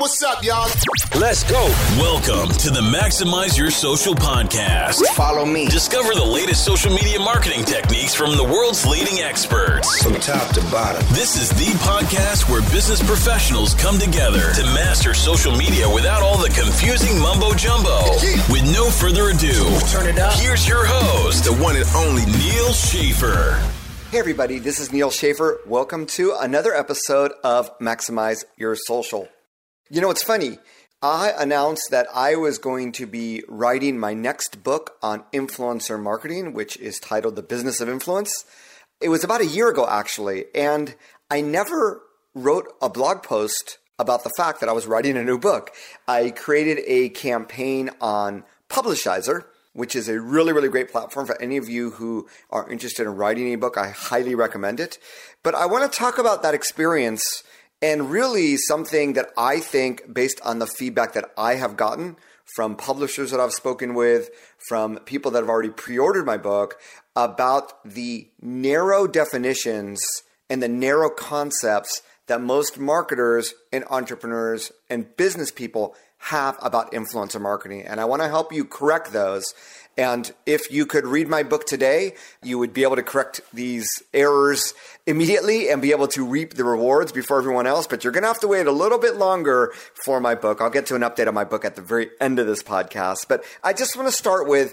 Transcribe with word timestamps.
what's 0.00 0.22
up, 0.22 0.42
y'all? 0.42 0.66
Let's 1.20 1.44
go. 1.44 1.60
Welcome 2.00 2.48
to 2.58 2.70
the 2.70 2.80
Maximize 2.80 3.58
Your 3.58 3.70
Social 3.70 4.14
podcast. 4.14 5.04
Follow 5.14 5.44
me. 5.44 5.66
Discover 5.68 6.14
the 6.14 6.24
latest 6.24 6.64
social 6.64 6.90
media 6.90 7.18
marketing 7.20 7.64
techniques 7.64 8.14
from 8.14 8.34
the 8.36 8.42
world's 8.44 8.86
leading 8.86 9.18
experts. 9.20 10.02
From 10.02 10.14
top 10.14 10.54
to 10.54 10.60
bottom. 10.72 11.02
This 11.12 11.36
is 11.36 11.50
the 11.50 11.76
podcast 11.84 12.48
where 12.50 12.62
business 12.72 13.02
professionals 13.06 13.74
come 13.74 13.98
together 13.98 14.52
to 14.54 14.62
master 14.72 15.12
social 15.12 15.54
media 15.54 15.88
without 15.92 16.22
all 16.22 16.38
the 16.38 16.48
confusing 16.48 17.20
mumbo 17.20 17.52
jumbo. 17.52 18.00
With 18.48 18.64
no 18.72 18.88
further 18.90 19.28
ado, 19.28 19.52
Turn 19.92 20.06
it 20.08 20.18
up. 20.18 20.32
here's 20.34 20.66
your 20.66 20.86
host, 20.86 21.44
the 21.44 21.52
one 21.62 21.76
and 21.76 21.84
only 21.94 22.24
Neal 22.24 22.72
Schaffer. 22.72 23.60
Hey, 24.10 24.18
everybody, 24.18 24.58
this 24.58 24.80
is 24.80 24.92
Neal 24.92 25.10
Schaffer. 25.10 25.60
Welcome 25.66 26.06
to 26.16 26.34
another 26.40 26.72
episode 26.74 27.32
of 27.44 27.76
Maximize 27.78 28.44
Your 28.56 28.74
Social. 28.74 29.28
You 29.92 30.00
know, 30.00 30.10
it's 30.10 30.22
funny. 30.22 30.58
I 31.02 31.32
announced 31.36 31.88
that 31.90 32.06
I 32.14 32.36
was 32.36 32.58
going 32.58 32.92
to 32.92 33.06
be 33.06 33.42
writing 33.48 33.98
my 33.98 34.14
next 34.14 34.62
book 34.62 34.96
on 35.02 35.24
influencer 35.32 36.00
marketing, 36.00 36.52
which 36.52 36.76
is 36.76 37.00
titled 37.00 37.34
The 37.34 37.42
Business 37.42 37.80
of 37.80 37.88
Influence. 37.88 38.44
It 39.00 39.08
was 39.08 39.24
about 39.24 39.40
a 39.40 39.46
year 39.46 39.68
ago, 39.68 39.88
actually, 39.90 40.44
and 40.54 40.94
I 41.28 41.40
never 41.40 42.02
wrote 42.36 42.72
a 42.80 42.88
blog 42.88 43.24
post 43.24 43.78
about 43.98 44.22
the 44.22 44.30
fact 44.36 44.60
that 44.60 44.68
I 44.68 44.72
was 44.72 44.86
writing 44.86 45.16
a 45.16 45.24
new 45.24 45.38
book. 45.38 45.72
I 46.06 46.30
created 46.30 46.84
a 46.86 47.08
campaign 47.08 47.90
on 48.00 48.44
Publishizer 48.68 49.46
which 49.72 49.94
is 49.94 50.08
a 50.08 50.20
really, 50.20 50.52
really 50.52 50.68
great 50.68 50.90
platform 50.90 51.26
for 51.26 51.40
any 51.40 51.56
of 51.56 51.68
you 51.68 51.90
who 51.90 52.26
are 52.50 52.68
interested 52.70 53.04
in 53.04 53.14
writing 53.14 53.52
a 53.52 53.56
book. 53.56 53.78
I 53.78 53.90
highly 53.90 54.34
recommend 54.34 54.80
it. 54.80 54.98
But 55.42 55.54
I 55.54 55.66
want 55.66 55.90
to 55.90 55.98
talk 55.98 56.18
about 56.18 56.42
that 56.42 56.54
experience 56.54 57.44
and 57.82 58.10
really 58.10 58.56
something 58.56 59.14
that 59.14 59.30
I 59.36 59.60
think, 59.60 60.12
based 60.12 60.40
on 60.44 60.58
the 60.58 60.66
feedback 60.66 61.14
that 61.14 61.30
I 61.36 61.54
have 61.54 61.76
gotten 61.76 62.16
from 62.54 62.76
publishers 62.76 63.30
that 63.30 63.40
I've 63.40 63.52
spoken 63.52 63.94
with, 63.94 64.30
from 64.68 64.98
people 64.98 65.30
that 65.32 65.40
have 65.40 65.48
already 65.48 65.70
pre 65.70 65.98
ordered 65.98 66.26
my 66.26 66.36
book, 66.36 66.78
about 67.16 67.82
the 67.84 68.28
narrow 68.40 69.06
definitions 69.06 70.00
and 70.48 70.62
the 70.62 70.68
narrow 70.68 71.08
concepts 71.10 72.02
that 72.26 72.40
most 72.40 72.78
marketers 72.78 73.54
and 73.72 73.84
entrepreneurs 73.90 74.72
and 74.88 75.16
business 75.16 75.50
people 75.50 75.94
have 76.18 76.56
about 76.60 76.92
influencer 76.92 77.40
marketing. 77.40 77.82
And 77.82 78.00
I 78.00 78.04
want 78.04 78.22
to 78.22 78.28
help 78.28 78.52
you 78.52 78.64
correct 78.64 79.12
those. 79.12 79.54
And 80.00 80.32
if 80.46 80.72
you 80.72 80.86
could 80.86 81.06
read 81.06 81.28
my 81.28 81.42
book 81.42 81.66
today, 81.66 82.14
you 82.42 82.58
would 82.58 82.72
be 82.72 82.84
able 82.84 82.96
to 82.96 83.02
correct 83.02 83.42
these 83.52 83.86
errors 84.14 84.72
immediately 85.06 85.68
and 85.68 85.82
be 85.82 85.90
able 85.90 86.08
to 86.08 86.24
reap 86.24 86.54
the 86.54 86.64
rewards 86.64 87.12
before 87.12 87.38
everyone 87.38 87.66
else. 87.66 87.86
But 87.86 88.02
you're 88.02 88.12
going 88.14 88.22
to 88.22 88.28
have 88.28 88.40
to 88.40 88.48
wait 88.48 88.66
a 88.66 88.72
little 88.72 88.96
bit 88.96 89.16
longer 89.16 89.74
for 90.06 90.18
my 90.18 90.34
book. 90.34 90.62
I'll 90.62 90.70
get 90.70 90.86
to 90.86 90.94
an 90.94 91.02
update 91.02 91.28
on 91.28 91.34
my 91.34 91.44
book 91.44 91.66
at 91.66 91.76
the 91.76 91.82
very 91.82 92.08
end 92.18 92.38
of 92.38 92.46
this 92.46 92.62
podcast. 92.62 93.28
But 93.28 93.44
I 93.62 93.74
just 93.74 93.94
want 93.94 94.08
to 94.08 94.12
start 94.12 94.48
with 94.48 94.72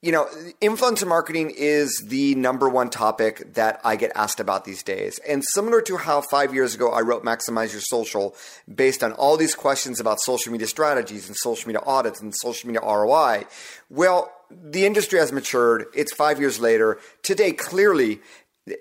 you 0.00 0.12
know, 0.12 0.28
influencer 0.62 1.08
marketing 1.08 1.52
is 1.56 2.04
the 2.06 2.36
number 2.36 2.68
one 2.68 2.88
topic 2.88 3.54
that 3.54 3.80
I 3.82 3.96
get 3.96 4.12
asked 4.14 4.38
about 4.38 4.64
these 4.64 4.84
days. 4.84 5.18
And 5.26 5.42
similar 5.44 5.80
to 5.82 5.96
how 5.96 6.20
five 6.20 6.54
years 6.54 6.72
ago 6.72 6.92
I 6.92 7.00
wrote 7.00 7.24
Maximize 7.24 7.72
Your 7.72 7.80
Social 7.80 8.36
based 8.72 9.02
on 9.02 9.12
all 9.14 9.36
these 9.36 9.56
questions 9.56 9.98
about 9.98 10.20
social 10.20 10.52
media 10.52 10.68
strategies 10.68 11.26
and 11.26 11.36
social 11.36 11.66
media 11.66 11.82
audits 11.84 12.20
and 12.20 12.32
social 12.32 12.68
media 12.68 12.80
ROI, 12.80 13.46
well, 13.90 14.32
the 14.50 14.86
industry 14.86 15.18
has 15.18 15.32
matured. 15.32 15.86
It's 15.94 16.14
five 16.14 16.40
years 16.40 16.60
later. 16.60 16.98
Today, 17.22 17.52
clearly, 17.52 18.20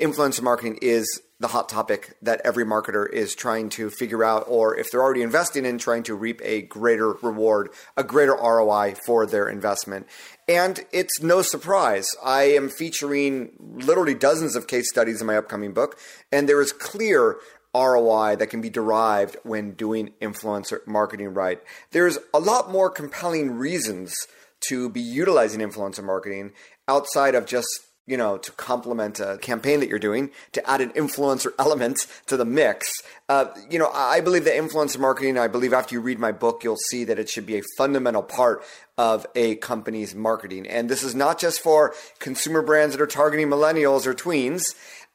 influencer 0.02 0.42
marketing 0.42 0.80
is 0.82 1.22
the 1.40 1.50
hot 1.50 1.70
topic 1.70 2.18
that 2.22 2.42
every 2.44 2.66
marketer 2.66 3.08
is 3.12 3.36
trying 3.36 3.70
to 3.70 3.92
figure 3.92 4.23
out, 4.23 4.44
or 4.48 4.76
if 4.76 4.90
they're 4.90 5.02
already 5.02 5.22
investing 5.22 5.66
in, 5.66 5.78
trying 5.78 6.02
to 6.04 6.16
reap 6.16 6.42
a 6.44 6.64
greater 6.64 7.12
reward, 7.12 7.70
a 7.95 8.04
greater 8.04 8.34
ROI 8.34 8.95
for 9.06 9.26
their 9.28 9.48
investment. 9.48 10.08
And 10.48 10.84
it's 10.92 11.22
no 11.22 11.44
surprise. 11.44 12.10
I 12.26 12.44
am 12.44 12.70
featuring 12.70 13.52
literally 13.60 14.16
dozens 14.16 14.55
of 14.55 14.66
case 14.67 14.89
studies 14.89 15.22
in 15.22 15.28
my 15.28 15.38
upcoming 15.38 15.73
book, 15.73 15.99
and 16.32 16.49
there 16.49 16.61
is 16.61 16.72
clear 16.72 17.38
ROI 17.76 18.38
that 18.38 18.49
can 18.49 18.61
be 18.61 18.72
derived 18.72 19.38
when 19.44 19.72
doing 19.73 20.14
influencer 20.20 20.86
marketing 20.88 21.36
right. 21.36 21.61
There's 21.92 22.17
a 22.34 22.39
lot 22.39 22.72
more 22.72 22.89
compelling 22.89 23.52
reasons 23.52 24.16
to 24.62 24.90
be 24.90 25.02
utilizing 25.02 25.62
influencer 25.62 26.04
marketing 26.04 26.52
outside 26.88 27.36
of 27.36 27.45
just 27.45 27.68
you 28.08 28.16
know, 28.16 28.38
to 28.38 28.52
complement 28.54 29.20
a 29.20 29.38
campaign 29.40 29.82
that 29.82 29.90
you're 29.90 30.00
doing, 30.00 30.32
to 30.54 30.68
add 30.68 30.80
an 30.80 30.92
influencer 30.92 31.52
element 31.60 32.08
to 32.26 32.38
the 32.38 32.45
mix. 32.45 32.90
Uh, 33.28 33.48
you 33.70 33.78
know, 33.78 33.92
I 33.94 34.22
believe 34.22 34.46
that 34.46 34.56
influencer 34.56 34.98
marketing, 34.98 35.38
I 35.38 35.50
believe 35.50 35.73
after 35.73 35.94
you 35.94 36.02
read 36.02 36.17
my 36.17 36.32
book, 36.32 36.64
you'll 36.64 36.78
see 36.78 37.04
that 37.04 37.20
it 37.20 37.30
should 37.30 37.46
be 37.46 37.58
a 37.60 37.64
fundamental 37.78 38.23
part 38.23 38.64
of 38.98 39.28
a 39.36 39.56
company's 39.58 40.16
marketing. 40.16 40.66
And 40.67 40.90
this 40.90 41.04
is 41.04 41.14
not 41.14 41.38
just 41.38 41.60
for 41.60 41.94
consumer 42.20 42.62
brands 42.62 42.96
that 42.96 43.02
are 43.04 43.08
targeting 43.08 43.50
millennials 43.50 44.08
or 44.08 44.16
tweens. 44.16 44.64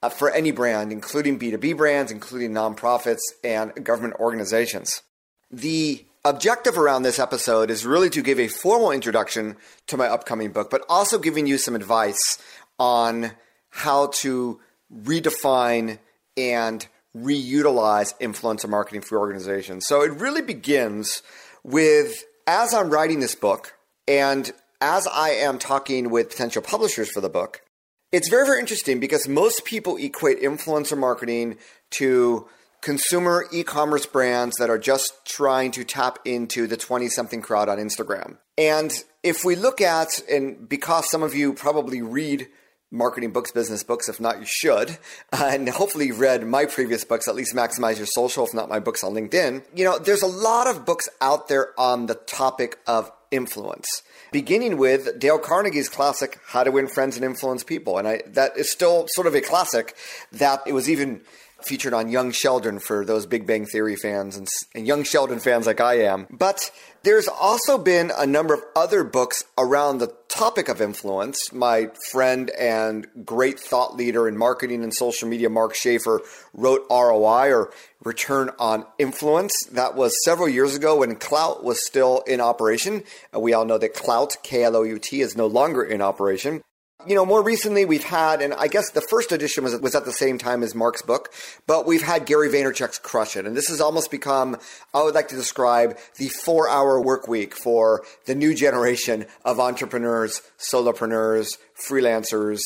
Uh, 0.05 0.09
for 0.09 0.33
any 0.33 0.51
brand, 0.51 0.91
including 0.91 1.39
B2B 1.39 1.77
brands, 1.77 2.11
including 2.11 2.51
nonprofits 2.51 3.21
and 3.45 3.73
government 3.85 4.15
organizations. 4.19 5.01
The 5.49 6.05
objective 6.25 6.79
around 6.79 7.03
this 7.03 7.19
episode 7.19 7.71
is 7.71 7.85
really 7.85 8.11
to 8.11 8.23
give 8.23 8.39
a 8.39 8.49
formal 8.49 8.91
introduction 8.91 9.57
to 9.89 9.97
my 9.97 10.07
upcoming 10.07 10.53
book, 10.53 10.71
but 10.71 10.85
also 10.89 11.19
giving 11.19 11.47
you 11.47 11.59
some 11.59 11.75
advice 11.75 12.39
on 12.79 13.33
how 13.71 14.07
to 14.09 14.61
redefine 14.95 15.99
and 16.37 16.87
reutilize 17.17 18.17
influencer 18.21 18.69
marketing 18.69 19.03
for 19.03 19.19
organizations. 19.19 19.87
So 19.87 20.03
it 20.03 20.13
really 20.13 20.43
begins 20.43 21.23
with 21.63 22.25
as 22.47 22.73
I'm 22.75 22.91
writing 22.91 23.21
this 23.21 23.35
book 23.35 23.75
and 24.09 24.53
as 24.81 25.07
I 25.07 25.31
am 25.31 25.59
talking 25.59 26.11
with 26.11 26.31
potential 26.31 26.63
publishers 26.63 27.11
for 27.11 27.21
the 27.21 27.29
book, 27.29 27.63
it's 28.11 28.29
very, 28.29 28.47
very 28.47 28.61
interesting 28.61 29.01
because 29.01 29.29
most 29.29 29.65
people 29.65 29.97
equate 29.97 30.43
influencer 30.43 30.99
marketing 30.99 31.57
to 31.93 32.49
consumer 32.83 33.47
e 33.51 33.63
commerce 33.63 34.05
brands 34.05 34.57
that 34.59 34.69
are 34.69 34.79
just 34.79 35.25
trying 35.25 35.71
to 35.71 35.85
tap 35.85 36.19
into 36.27 36.67
the 36.67 36.77
20 36.77 37.09
something 37.09 37.41
crowd 37.41 37.69
on 37.71 37.79
Instagram. 37.79 38.37
And 38.59 38.93
if 39.23 39.45
we 39.45 39.57
look 39.57 39.81
at, 39.81 40.21
and 40.31 40.69
because 40.69 41.09
some 41.11 41.23
of 41.23 41.35
you 41.35 41.55
probably 41.55 42.03
read 42.03 42.49
marketing 42.93 43.33
books, 43.33 43.51
business 43.51 43.83
books. 43.83 44.09
If 44.09 44.21
not, 44.21 44.39
you 44.39 44.47
should. 44.47 44.99
And 45.33 45.69
hopefully 45.69 46.07
you've 46.07 46.21
read 46.21 46.47
my 46.47 46.67
previous 46.67 47.05
books, 47.05 47.27
at 47.27 47.35
least 47.35 47.55
Maximize 47.55 47.97
Your 47.97 48.07
Social, 48.07 48.47
if 48.47 48.53
not 48.55 48.69
my 48.69 48.79
books 48.79 49.03
on 49.03 49.15
LinkedIn. 49.15 49.63
You 49.75 49.85
know, 49.85 49.99
there's 49.99 50.23
a 50.23 50.27
lot 50.27 50.67
of 50.67 50.85
books 50.85 51.09
out 51.21 51.49
there 51.49 51.79
on 51.81 52.07
the 52.07 52.15
topic 52.15 52.79
of 52.87 53.11
influence. 53.31 54.03
Beginning 54.31 54.77
with 54.77 55.19
Dale 55.19 55.39
Carnegie's 55.39 55.89
classic 55.89 56.39
How 56.47 56.65
to 56.65 56.71
Win 56.71 56.87
Friends 56.87 57.17
and 57.17 57.25
Influence 57.25 57.65
People. 57.65 57.99
And 57.99 58.07
I, 58.07 58.23
that 58.27 58.57
is 58.57 58.71
still 58.71 59.07
sort 59.09 59.27
of 59.27 59.35
a 59.35 59.41
classic 59.41 59.97
that 60.33 60.61
it 60.67 60.75
was 60.75 60.89
even 60.91 61.23
featured 61.65 61.95
on 61.95 62.11
Young 62.11 62.33
Sheldon 62.33 62.79
for 62.79 63.05
those 63.05 63.27
Big 63.27 63.47
Bang 63.47 63.67
Theory 63.67 63.97
fans 63.97 64.37
and, 64.37 64.49
and, 64.75 64.87
Young 64.87 65.05
Sheldon 65.05 65.41
fans 65.41 65.67
like 65.67 65.81
I 65.81 66.01
am. 66.01 66.27
But 66.31 66.71
there's 67.03 67.29
also 67.29 67.79
been 67.79 68.13
a 68.17 68.27
number 68.27 68.55
of 68.55 68.63
other 68.77 69.05
books 69.05 69.45
around 69.59 69.99
the 69.99 70.15
topic 70.29 70.69
of 70.69 70.81
influence. 70.81 71.53
My 71.53 71.91
friend 72.11 72.51
and 72.51 73.07
great 73.25 73.59
thought 73.59 73.97
leader 73.97 74.29
in 74.29 74.37
marketing 74.37 74.83
and 74.83 74.95
social 74.95 75.29
media, 75.29 75.49
Mark 75.51 75.75
Schaefer, 75.75 76.23
wrote 76.55 76.87
ROI 76.91 77.53
or 77.53 77.73
Return 78.05 78.51
on 78.59 78.85
Influence. 78.99 79.53
That 79.71 79.95
was 79.95 80.13
several 80.25 80.49
years 80.49 80.75
ago 80.75 80.99
when 80.99 81.17
Klout 81.17 81.63
was 81.63 81.85
still 81.87 82.23
in 82.27 82.41
operation. 82.41 83.05
We 83.33 83.53
all 83.53 83.65
know 83.65 83.79
that 83.79 83.95
Klout, 83.95 84.43
K 84.43 84.65
L 84.65 84.77
O 84.77 84.83
U 84.83 84.99
T, 84.99 85.21
is 85.21 85.37
no 85.37 85.47
longer 85.47 85.83
in 85.83 86.03
operation. 86.03 86.63
You 87.07 87.15
know, 87.15 87.27
more 87.27 87.43
recently 87.43 87.85
we've 87.85 88.05
had, 88.05 88.41
and 88.41 88.55
I 88.55 88.69
guess 88.69 88.91
the 88.91 89.01
first 89.01 89.33
edition 89.33 89.65
was, 89.65 89.77
was 89.81 89.95
at 89.95 90.05
the 90.05 90.13
same 90.13 90.39
time 90.39 90.63
as 90.63 90.75
Mark's 90.75 91.03
book, 91.03 91.33
but 91.67 91.87
we've 91.87 92.03
had 92.03 92.27
Gary 92.27 92.49
Vaynerchuk's 92.49 92.99
Crush 92.99 93.37
It. 93.37 93.47
And 93.47 93.57
this 93.57 93.69
has 93.69 93.81
almost 93.81 94.11
become, 94.11 94.57
I 94.95 95.03
would 95.03 95.15
like 95.15 95.29
to 95.29 95.35
describe 95.35 95.99
the 96.17 96.29
four 96.29 96.69
hour 96.69 97.01
work 97.01 97.27
week 97.27 97.55
for 97.55 98.05
the 98.27 98.35
new 98.35 98.55
generation 98.55 99.27
of 99.45 99.59
entrepreneurs, 99.59 100.43
solopreneurs, 100.59 101.59
freelancers, 101.89 102.61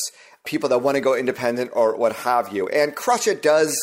people 0.45 0.69
that 0.69 0.79
want 0.79 0.95
to 0.95 1.01
go 1.01 1.15
independent 1.15 1.71
or 1.73 1.95
what 1.95 2.13
have 2.13 2.53
you. 2.53 2.67
And 2.67 2.95
Crush 2.95 3.27
It 3.27 3.41
does 3.41 3.75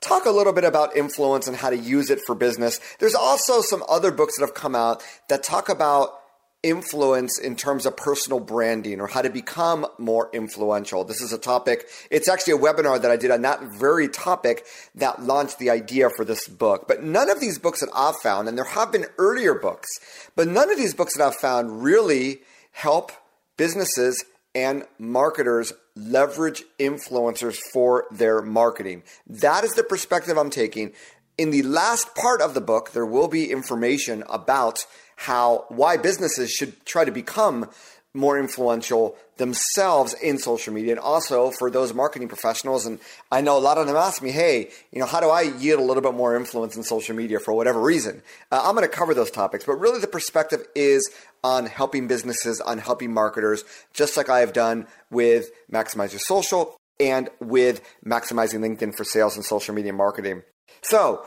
talk 0.00 0.26
a 0.26 0.30
little 0.30 0.52
bit 0.52 0.64
about 0.64 0.96
influence 0.96 1.46
and 1.46 1.56
how 1.56 1.70
to 1.70 1.76
use 1.76 2.10
it 2.10 2.18
for 2.26 2.34
business. 2.34 2.80
There's 2.98 3.14
also 3.14 3.62
some 3.62 3.82
other 3.88 4.10
books 4.10 4.36
that 4.36 4.44
have 4.44 4.54
come 4.54 4.74
out 4.74 5.02
that 5.28 5.42
talk 5.42 5.68
about 5.68 6.21
influence 6.62 7.38
in 7.38 7.56
terms 7.56 7.86
of 7.86 7.96
personal 7.96 8.38
branding 8.38 9.00
or 9.00 9.08
how 9.08 9.22
to 9.22 9.30
become 9.30 9.86
more 9.98 10.30
influential. 10.32 11.04
This 11.04 11.20
is 11.20 11.32
a 11.32 11.38
topic, 11.38 11.86
it's 12.10 12.28
actually 12.28 12.54
a 12.54 12.58
webinar 12.58 13.00
that 13.02 13.10
I 13.10 13.16
did 13.16 13.30
on 13.30 13.42
that 13.42 13.62
very 13.78 14.08
topic 14.08 14.64
that 14.94 15.22
launched 15.22 15.58
the 15.58 15.70
idea 15.70 16.08
for 16.16 16.24
this 16.24 16.46
book. 16.46 16.86
But 16.86 17.02
none 17.02 17.30
of 17.30 17.40
these 17.40 17.58
books 17.58 17.80
that 17.80 17.90
I've 17.94 18.16
found, 18.16 18.48
and 18.48 18.56
there 18.56 18.64
have 18.64 18.92
been 18.92 19.06
earlier 19.18 19.54
books, 19.54 19.88
but 20.36 20.46
none 20.46 20.70
of 20.70 20.76
these 20.76 20.94
books 20.94 21.16
that 21.16 21.26
I've 21.26 21.36
found 21.36 21.82
really 21.82 22.42
help 22.70 23.10
businesses 23.56 24.24
and 24.54 24.84
marketers 24.98 25.72
leverage 25.96 26.62
influencers 26.78 27.58
for 27.72 28.06
their 28.10 28.40
marketing. 28.40 29.02
That 29.26 29.64
is 29.64 29.72
the 29.72 29.82
perspective 29.82 30.38
I'm 30.38 30.50
taking. 30.50 30.92
In 31.38 31.50
the 31.50 31.62
last 31.62 32.14
part 32.14 32.42
of 32.42 32.54
the 32.54 32.60
book, 32.60 32.92
there 32.92 33.06
will 33.06 33.28
be 33.28 33.50
information 33.50 34.22
about 34.28 34.84
how 35.16 35.64
why 35.68 35.96
businesses 35.96 36.50
should 36.50 36.84
try 36.84 37.04
to 37.04 37.12
become 37.12 37.70
more 38.14 38.38
influential 38.38 39.16
themselves 39.38 40.12
in 40.14 40.36
social 40.38 40.74
media 40.74 40.92
and 40.92 41.00
also 41.00 41.50
for 41.50 41.70
those 41.70 41.94
marketing 41.94 42.28
professionals. 42.28 42.84
And 42.84 42.98
i 43.30 43.40
know 43.40 43.56
a 43.56 43.60
lot 43.60 43.78
of 43.78 43.86
them 43.86 43.96
ask 43.96 44.22
me 44.22 44.30
hey 44.30 44.68
you 44.92 45.00
know 45.00 45.06
how 45.06 45.20
do 45.20 45.30
i 45.30 45.42
yield 45.42 45.80
a 45.80 45.82
little 45.82 46.02
bit 46.02 46.14
more 46.14 46.36
influence 46.36 46.76
in 46.76 46.82
social 46.82 47.16
media 47.16 47.40
for 47.40 47.54
whatever 47.54 47.80
reason? 47.80 48.22
Uh, 48.50 48.60
i'm 48.64 48.74
going 48.74 48.86
to 48.86 48.94
cover 48.94 49.14
those 49.14 49.30
topics 49.30 49.64
but 49.64 49.76
really 49.76 50.00
the 50.00 50.06
perspective 50.06 50.62
is 50.74 51.10
on 51.42 51.64
helping 51.66 52.06
businesses 52.06 52.60
on 52.60 52.78
helping 52.78 53.12
marketers 53.12 53.64
just 53.94 54.16
like 54.16 54.28
i 54.28 54.40
have 54.40 54.52
done 54.52 54.86
with 55.10 55.50
maximize 55.72 56.12
your 56.12 56.20
social 56.20 56.76
and 57.00 57.30
with 57.40 57.80
maximizing 58.04 58.60
linkedin 58.60 58.94
for 58.94 59.04
sales 59.04 59.36
and 59.36 59.44
social 59.44 59.74
media 59.74 59.92
marketing 59.92 60.42
so 60.80 61.24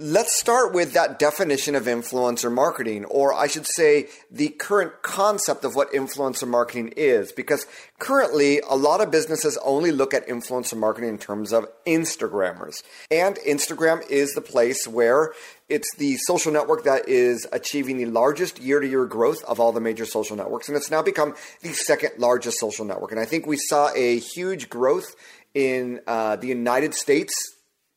Let's 0.00 0.38
start 0.38 0.72
with 0.72 0.92
that 0.92 1.18
definition 1.18 1.74
of 1.74 1.86
influencer 1.86 2.52
marketing, 2.52 3.04
or 3.06 3.34
I 3.34 3.48
should 3.48 3.66
say 3.66 4.06
the 4.30 4.50
current 4.50 5.02
concept 5.02 5.64
of 5.64 5.74
what 5.74 5.90
influencer 5.90 6.46
marketing 6.46 6.92
is, 6.96 7.32
because 7.32 7.66
currently 7.98 8.60
a 8.60 8.76
lot 8.76 9.00
of 9.00 9.10
businesses 9.10 9.58
only 9.64 9.90
look 9.90 10.14
at 10.14 10.28
influencer 10.28 10.76
marketing 10.78 11.08
in 11.08 11.18
terms 11.18 11.52
of 11.52 11.66
Instagrammers. 11.84 12.84
And 13.10 13.38
Instagram 13.44 14.08
is 14.08 14.34
the 14.34 14.40
place 14.40 14.86
where 14.86 15.32
it's 15.68 15.92
the 15.96 16.16
social 16.18 16.52
network 16.52 16.84
that 16.84 17.08
is 17.08 17.48
achieving 17.50 17.96
the 17.96 18.06
largest 18.06 18.60
year 18.60 18.78
to 18.78 18.86
year 18.86 19.04
growth 19.04 19.42
of 19.48 19.58
all 19.58 19.72
the 19.72 19.80
major 19.80 20.06
social 20.06 20.36
networks, 20.36 20.68
and 20.68 20.76
it's 20.76 20.92
now 20.92 21.02
become 21.02 21.34
the 21.62 21.72
second 21.72 22.12
largest 22.18 22.60
social 22.60 22.84
network. 22.84 23.10
And 23.10 23.20
I 23.20 23.24
think 23.24 23.48
we 23.48 23.56
saw 23.56 23.90
a 23.96 24.20
huge 24.20 24.70
growth 24.70 25.16
in 25.54 25.98
uh, 26.06 26.36
the 26.36 26.46
United 26.46 26.94
States 26.94 27.34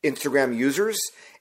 Instagram 0.02 0.56
users 0.56 0.98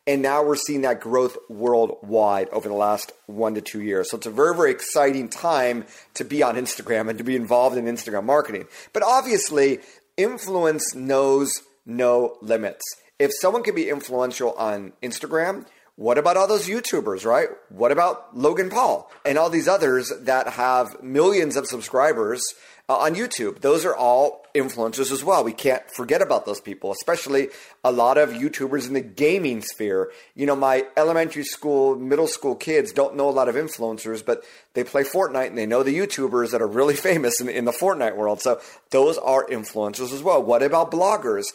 and 0.08 0.22
now 0.22 0.44
we're 0.44 0.56
seeing 0.56 0.82
that 0.82 1.00
growth 1.00 1.38
worldwide 1.48 2.50
over 2.50 2.68
the 2.68 2.76
last 2.76 3.12
one 3.28 3.54
to 3.54 3.62
two 3.62 3.82
years. 3.82 4.10
So 4.10 4.18
it's 4.18 4.26
a 4.26 4.32
very, 4.32 4.56
very 4.56 4.72
exciting 4.72 5.30
time 5.30 5.86
to 6.16 6.26
be 6.26 6.42
on 6.42 6.56
Instagram 6.56 7.08
and 7.08 7.18
to 7.20 7.24
be 7.24 7.36
involved 7.36 7.78
in 7.78 7.86
Instagram 7.86 8.24
marketing. 8.24 8.66
But 8.94 9.04
obviously, 9.04 9.80
influence 10.18 10.96
knows 10.96 11.52
no 11.86 12.38
limits. 12.42 12.84
If 13.20 13.32
someone 13.40 13.62
can 13.62 13.76
be 13.76 13.90
influential 13.90 14.54
on 14.54 14.94
Instagram, 15.04 15.68
what 15.98 16.18
about 16.18 16.36
all 16.36 16.48
those 16.48 16.68
YouTubers, 16.68 17.24
right? 17.24 17.50
What 17.70 17.92
about 17.92 18.36
Logan 18.36 18.72
Paul 18.72 19.12
and 19.24 19.38
all 19.38 19.52
these 19.52 19.68
others 19.68 20.12
that 20.22 20.48
have 20.48 21.04
millions 21.04 21.56
of 21.56 21.68
subscribers 21.68 22.42
uh, 22.92 22.98
on 22.98 23.16
YouTube. 23.16 23.62
Those 23.62 23.86
are 23.86 23.96
all 23.96 24.46
influencers 24.54 25.12
as 25.14 25.24
well. 25.24 25.46
We 25.46 25.54
can't 25.54 25.82
forget 25.92 26.22
about 26.22 26.46
those 26.46 26.60
people, 26.60 26.92
especially 26.92 27.48
a 27.86 27.92
lot 27.92 28.18
of 28.18 28.32
YouTubers 28.32 28.86
in 28.86 28.94
the 28.94 29.02
gaming 29.02 29.62
sphere. 29.62 30.12
You 30.36 30.46
know, 30.46 30.58
my 30.58 30.86
elementary 30.98 31.46
school, 31.46 31.96
middle 31.96 32.28
school 32.28 32.56
kids 32.56 32.92
don't 32.92 33.16
know 33.16 33.30
a 33.30 33.32
lot 33.32 33.48
of 33.48 33.56
influencers, 33.56 34.26
but 34.26 34.44
they 34.74 34.84
play 34.84 35.04
Fortnite 35.04 35.48
and 35.48 35.58
they 35.58 35.66
know 35.66 35.84
the 35.84 35.98
YouTubers 35.98 36.52
that 36.52 36.62
are 36.62 36.68
really 36.68 36.96
famous 37.10 37.40
in, 37.40 37.48
in 37.48 37.64
the 37.64 37.72
Fortnite 37.72 38.18
world. 38.18 38.42
So 38.42 38.60
those 38.90 39.18
are 39.18 39.48
influencers 39.48 40.12
as 40.12 40.22
well. 40.22 40.44
What 40.44 40.62
about 40.62 40.92
bloggers? 40.92 41.46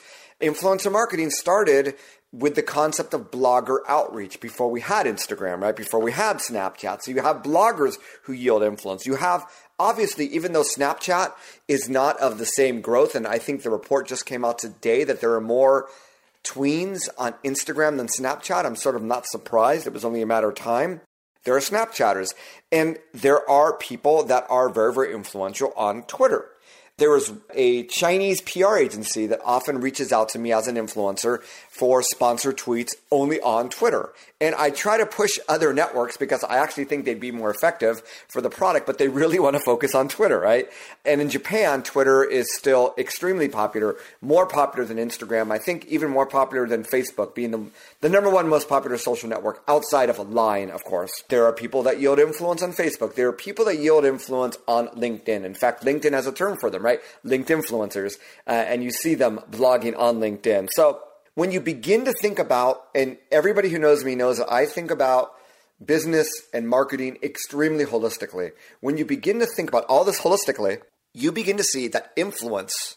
Influencer 0.41 0.91
marketing 0.91 1.31
started 1.31 1.97
with 2.33 2.55
the 2.55 2.63
concept 2.63 3.15
of 3.15 3.31
blogger 3.31 3.79
outreach 3.89 4.41
before 4.41 4.71
we 4.71 4.81
had 4.81 5.07
Instagram, 5.07 5.61
right? 5.61 5.77
Before 5.77 6.01
we 6.01 6.13
had 6.13 6.37
Snapchat. 6.37 7.03
So 7.03 7.11
you 7.11 7.23
have 7.23 7.43
bloggers 7.43 7.97
who 8.25 8.33
yield 8.33 8.63
influence. 8.63 9.07
You 9.07 9.15
have 9.17 9.47
obviously, 9.79 10.27
even 10.27 10.53
though 10.53 10.63
Snapchat 10.63 11.33
is 11.69 11.89
not 11.89 12.19
of 12.19 12.39
the 12.39 12.47
same 12.47 12.81
growth, 12.81 13.15
and 13.15 13.27
I 13.27 13.39
think 13.39 13.63
the 13.63 13.71
report 13.71 14.07
just 14.07 14.27
came 14.27 14.45
out 14.45 14.59
today 14.59 15.05
that 15.05 15.21
there 15.21 15.35
are 15.35 15.41
more 15.41 15.89
tweens 16.45 17.09
on 17.19 17.35
Instagram 17.45 17.97
than 17.97 18.07
Snapchat, 18.07 18.65
I'm 18.65 18.77
sort 18.77 18.97
of 18.97 19.03
not 19.03 19.27
surprised. 19.27 19.87
It 19.87 19.93
was 19.93 20.05
only 20.05 20.23
a 20.23 20.27
matter 20.27 20.49
of 20.49 20.55
time. 20.55 21.01
There 21.45 21.57
are 21.57 21.61
Snapchatters, 21.61 22.35
and 22.73 22.99
there 23.13 23.49
are 23.49 23.77
people 23.77 24.25
that 24.25 24.47
are 24.49 24.69
very, 24.69 24.93
very 24.93 25.15
influential 25.15 25.73
on 25.77 26.03
Twitter. 26.03 26.47
There 26.99 27.15
is 27.15 27.31
a 27.53 27.83
Chinese 27.89 28.41
PR 28.41 28.77
agency 28.77 29.27
that 29.27 29.43
often 29.45 29.83
reaches 29.83 30.13
out 30.13 30.31
to 30.31 30.39
me 30.39 30.55
as 30.55 30.67
an 30.67 30.77
influencer 30.77 31.43
for 31.69 32.03
sponsored 32.03 32.57
tweets 32.57 32.95
only 33.13 33.39
on 33.43 33.69
Twitter. 33.69 34.15
And 34.41 34.55
I 34.55 34.71
try 34.71 34.97
to 34.97 35.05
push 35.05 35.39
other 35.47 35.75
networks 35.75 36.17
because 36.17 36.43
I 36.45 36.57
actually 36.57 36.85
think 36.85 37.05
they'd 37.05 37.21
be 37.21 37.33
more 37.33 37.51
effective 37.51 38.03
for 38.29 38.41
the 38.41 38.49
product, 38.49 38.87
but 38.87 38.97
they 38.97 39.09
really 39.09 39.39
want 39.47 39.57
to 39.57 39.63
focus 39.63 39.95
on 39.95 40.09
Twitter, 40.09 40.41
right? 40.41 40.71
And 41.05 41.21
in 41.21 41.29
Japan, 41.29 41.83
Twitter 41.83 42.25
is 42.25 42.55
still 42.55 42.95
extremely 42.97 43.49
popular, 43.49 43.97
more 44.23 44.47
popular 44.47 44.87
than 44.87 44.97
Instagram. 44.97 45.53
I 45.53 45.59
think 45.59 45.85
even 45.87 46.11
more 46.11 46.27
popular 46.27 46.67
than 46.67 46.83
Facebook, 46.83 47.35
being 47.35 47.51
the, 47.51 47.67
the 48.01 48.09
number 48.09 48.31
one 48.31 48.49
most 48.49 48.71
popular 48.71 48.97
social 48.97 49.29
network 49.29 49.63
outside 49.69 50.09
of 50.09 50.19
a 50.19 50.23
line, 50.23 50.71
of 50.71 50.83
course. 50.85 51.13
There 51.29 51.45
are 51.45 51.53
people 51.53 51.83
that 51.83 52.01
yield 52.01 52.19
influence 52.19 52.63
on 52.63 52.73
Facebook. 52.73 53.17
There 53.17 53.29
are 53.29 53.33
people 53.33 53.67
that 53.67 53.79
yield 53.79 54.07
influence 54.07 54.57
on 54.67 54.89
LinkedIn. 54.89 55.45
In 55.45 55.55
fact, 55.55 55.85
LinkedIn 55.85 56.13
has 56.13 56.27
a 56.27 56.33
term 56.33 56.57
for 56.57 56.71
them, 56.71 56.86
right? 56.87 57.01
LinkedIn 57.25 57.63
influencers. 57.63 58.15
Uh, 58.47 58.65
and 58.71 58.83
you 58.85 58.91
see 58.91 59.15
them 59.15 59.41
blogging 59.51 59.99
on 59.99 60.21
LinkedIn. 60.21 60.69
So 60.73 61.01
when 61.35 61.51
you 61.51 61.61
begin 61.61 62.05
to 62.07 62.13
think 62.13 62.39
about, 62.39 62.85
and 62.95 63.19
everybody 63.31 63.69
who 63.69 63.79
knows 63.79 64.05
me 64.05 64.15
knows 64.15 64.39
that 64.39 64.51
I 64.51 64.65
think 64.67 64.91
about 64.91 65.33
business 65.85 66.29
and 66.55 66.69
marketing 66.69 67.19
extremely 67.23 67.85
holistically. 67.85 68.53
When 68.81 68.97
you 68.97 69.05
begin 69.05 69.41
to 69.41 69.47
think 69.47 69.69
about 69.69 69.85
all 69.89 70.05
this 70.05 70.21
holistically, 70.21 70.81
you 71.13 71.33
begin 71.33 71.57
to 71.57 71.65
see 71.65 71.89
that 71.89 72.13
influence 72.17 72.97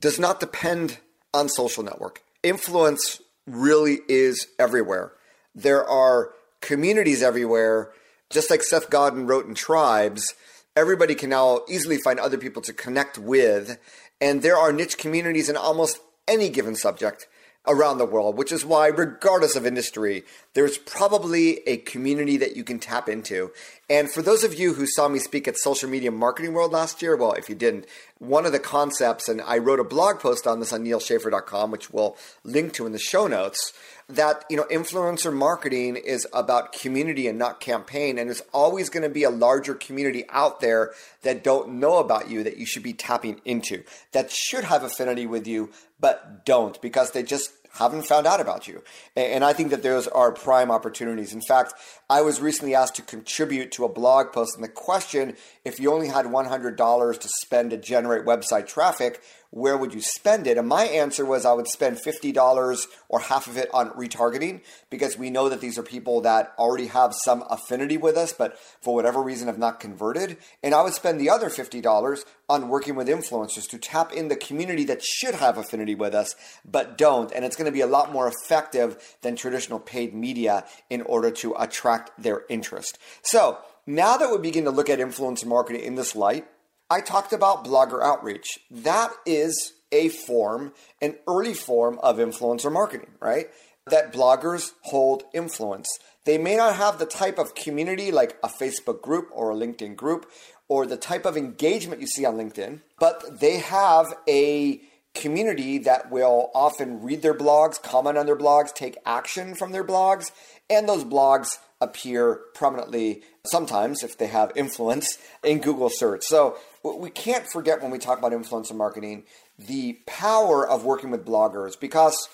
does 0.00 0.18
not 0.18 0.40
depend 0.40 0.98
on 1.32 1.48
social 1.48 1.82
network. 1.82 2.22
Influence 2.42 3.20
really 3.46 3.98
is 4.08 4.46
everywhere. 4.58 5.12
There 5.54 5.84
are 5.84 6.32
communities 6.60 7.22
everywhere, 7.22 7.90
just 8.30 8.50
like 8.50 8.62
Seth 8.62 8.90
Godin 8.90 9.26
wrote 9.26 9.46
in 9.46 9.54
Tribes. 9.54 10.34
Everybody 10.76 11.14
can 11.14 11.30
now 11.30 11.60
easily 11.68 11.98
find 11.98 12.18
other 12.18 12.36
people 12.36 12.60
to 12.62 12.72
connect 12.72 13.16
with, 13.16 13.78
and 14.20 14.42
there 14.42 14.56
are 14.56 14.72
niche 14.72 14.98
communities 14.98 15.48
in 15.48 15.56
almost 15.56 16.00
any 16.26 16.48
given 16.48 16.74
subject 16.74 17.28
around 17.66 17.98
the 17.98 18.04
world, 18.04 18.36
which 18.36 18.50
is 18.50 18.64
why, 18.64 18.88
regardless 18.88 19.54
of 19.54 19.64
industry, 19.64 20.24
there's 20.54 20.76
probably 20.76 21.60
a 21.68 21.76
community 21.78 22.36
that 22.36 22.56
you 22.56 22.64
can 22.64 22.80
tap 22.80 23.08
into. 23.08 23.52
And 23.88 24.10
for 24.10 24.20
those 24.20 24.42
of 24.42 24.58
you 24.58 24.74
who 24.74 24.86
saw 24.86 25.08
me 25.08 25.20
speak 25.20 25.46
at 25.46 25.56
Social 25.56 25.88
Media 25.88 26.10
Marketing 26.10 26.52
World 26.52 26.72
last 26.72 27.00
year, 27.00 27.16
well, 27.16 27.32
if 27.32 27.48
you 27.48 27.54
didn't, 27.54 27.86
one 28.18 28.44
of 28.44 28.52
the 28.52 28.58
concepts, 28.58 29.28
and 29.28 29.40
I 29.42 29.58
wrote 29.58 29.80
a 29.80 29.84
blog 29.84 30.18
post 30.18 30.44
on 30.46 30.58
this 30.58 30.72
on 30.72 30.84
nealschaffer.com, 30.84 31.70
which 31.70 31.90
we'll 31.90 32.16
link 32.42 32.72
to 32.74 32.84
in 32.84 32.92
the 32.92 32.98
show 32.98 33.28
notes, 33.28 33.72
that 34.08 34.44
you 34.50 34.56
know 34.56 34.64
influencer 34.64 35.32
marketing 35.32 35.96
is 35.96 36.26
about 36.32 36.72
community 36.72 37.26
and 37.26 37.38
not 37.38 37.60
campaign 37.60 38.18
and 38.18 38.28
there's 38.28 38.42
always 38.52 38.90
going 38.90 39.02
to 39.02 39.08
be 39.08 39.22
a 39.22 39.30
larger 39.30 39.74
community 39.74 40.24
out 40.28 40.60
there 40.60 40.92
that 41.22 41.42
don't 41.42 41.72
know 41.72 41.98
about 41.98 42.28
you 42.28 42.42
that 42.42 42.58
you 42.58 42.66
should 42.66 42.82
be 42.82 42.92
tapping 42.92 43.40
into 43.44 43.82
that 44.12 44.30
should 44.30 44.64
have 44.64 44.82
affinity 44.82 45.26
with 45.26 45.46
you 45.46 45.70
but 46.00 46.44
don't 46.44 46.80
because 46.82 47.12
they 47.12 47.22
just 47.22 47.50
haven't 47.78 48.06
found 48.06 48.26
out 48.26 48.40
about 48.40 48.68
you. 48.68 48.82
And 49.16 49.44
I 49.44 49.52
think 49.52 49.70
that 49.70 49.82
those 49.82 50.06
are 50.06 50.30
prime 50.32 50.70
opportunities. 50.70 51.32
In 51.32 51.40
fact, 51.40 51.74
I 52.08 52.20
was 52.20 52.40
recently 52.40 52.74
asked 52.74 52.96
to 52.96 53.02
contribute 53.02 53.72
to 53.72 53.84
a 53.84 53.88
blog 53.88 54.32
post, 54.32 54.54
and 54.54 54.62
the 54.62 54.68
question 54.68 55.36
if 55.64 55.80
you 55.80 55.92
only 55.92 56.08
had 56.08 56.26
$100 56.26 57.20
to 57.20 57.28
spend 57.28 57.70
to 57.70 57.76
generate 57.76 58.24
website 58.24 58.68
traffic, 58.68 59.20
where 59.54 59.76
would 59.76 59.94
you 59.94 60.00
spend 60.00 60.48
it? 60.48 60.58
And 60.58 60.66
my 60.66 60.82
answer 60.82 61.24
was 61.24 61.44
I 61.44 61.52
would 61.52 61.68
spend 61.68 61.98
$50 61.98 62.86
or 63.08 63.20
half 63.20 63.46
of 63.46 63.56
it 63.56 63.70
on 63.72 63.90
retargeting 63.90 64.62
because 64.90 65.16
we 65.16 65.30
know 65.30 65.48
that 65.48 65.60
these 65.60 65.78
are 65.78 65.84
people 65.84 66.22
that 66.22 66.52
already 66.58 66.88
have 66.88 67.14
some 67.14 67.44
affinity 67.48 67.96
with 67.96 68.16
us, 68.16 68.32
but 68.32 68.58
for 68.80 68.96
whatever 68.96 69.22
reason 69.22 69.46
have 69.46 69.56
not 69.56 69.78
converted. 69.78 70.38
And 70.64 70.74
I 70.74 70.82
would 70.82 70.92
spend 70.92 71.20
the 71.20 71.30
other 71.30 71.48
$50 71.48 72.24
on 72.48 72.68
working 72.68 72.96
with 72.96 73.06
influencers 73.06 73.68
to 73.68 73.78
tap 73.78 74.12
in 74.12 74.26
the 74.26 74.34
community 74.34 74.82
that 74.86 75.04
should 75.04 75.36
have 75.36 75.56
affinity 75.56 75.94
with 75.94 76.16
us, 76.16 76.34
but 76.68 76.98
don't. 76.98 77.30
And 77.30 77.44
it's 77.44 77.54
going 77.54 77.66
to 77.66 77.72
be 77.72 77.80
a 77.80 77.86
lot 77.86 78.10
more 78.10 78.26
effective 78.26 79.16
than 79.22 79.36
traditional 79.36 79.78
paid 79.78 80.14
media 80.14 80.64
in 80.90 81.02
order 81.02 81.30
to 81.30 81.54
attract 81.56 82.10
their 82.20 82.42
interest. 82.48 82.98
So, 83.22 83.58
now 83.86 84.16
that 84.16 84.32
we 84.32 84.38
begin 84.38 84.64
to 84.64 84.70
look 84.70 84.88
at 84.88 84.98
influencer 84.98 85.44
marketing 85.44 85.82
in 85.82 85.94
this 85.94 86.16
light, 86.16 86.46
I 86.94 87.00
talked 87.00 87.32
about 87.32 87.64
blogger 87.64 88.00
outreach. 88.00 88.60
That 88.70 89.10
is 89.26 89.72
a 89.90 90.10
form, 90.10 90.72
an 91.02 91.16
early 91.26 91.52
form 91.52 91.98
of 92.04 92.18
influencer 92.18 92.70
marketing, 92.70 93.10
right? 93.18 93.46
That 93.88 94.12
bloggers 94.12 94.70
hold 94.82 95.24
influence. 95.34 95.88
They 96.24 96.38
may 96.38 96.54
not 96.54 96.76
have 96.76 97.00
the 97.00 97.04
type 97.04 97.36
of 97.36 97.56
community 97.56 98.12
like 98.12 98.36
a 98.44 98.48
Facebook 98.48 99.02
group 99.02 99.28
or 99.32 99.50
a 99.50 99.56
LinkedIn 99.56 99.96
group 99.96 100.30
or 100.68 100.86
the 100.86 100.96
type 100.96 101.26
of 101.26 101.36
engagement 101.36 102.00
you 102.00 102.06
see 102.06 102.24
on 102.24 102.36
LinkedIn, 102.36 102.80
but 103.00 103.40
they 103.40 103.56
have 103.58 104.14
a 104.28 104.80
community 105.16 105.78
that 105.78 106.12
will 106.12 106.52
often 106.54 107.02
read 107.02 107.22
their 107.22 107.34
blogs, 107.34 107.82
comment 107.82 108.16
on 108.16 108.26
their 108.26 108.36
blogs, 108.36 108.72
take 108.72 108.96
action 109.04 109.56
from 109.56 109.72
their 109.72 109.84
blogs, 109.84 110.30
and 110.70 110.88
those 110.88 111.02
blogs 111.02 111.58
appear 111.84 112.40
prominently 112.54 113.22
sometimes 113.44 114.02
if 114.02 114.18
they 114.18 114.26
have 114.26 114.50
influence 114.56 115.18
in 115.44 115.60
Google 115.60 115.90
search. 115.90 116.24
So 116.24 116.56
we 116.82 117.10
can't 117.10 117.46
forget 117.46 117.80
when 117.82 117.90
we 117.90 117.98
talk 117.98 118.18
about 118.18 118.32
influencer 118.32 118.74
marketing 118.74 119.24
the 119.56 120.00
power 120.06 120.68
of 120.68 120.84
working 120.84 121.10
with 121.12 121.24
bloggers 121.24 121.78
because 121.78 122.28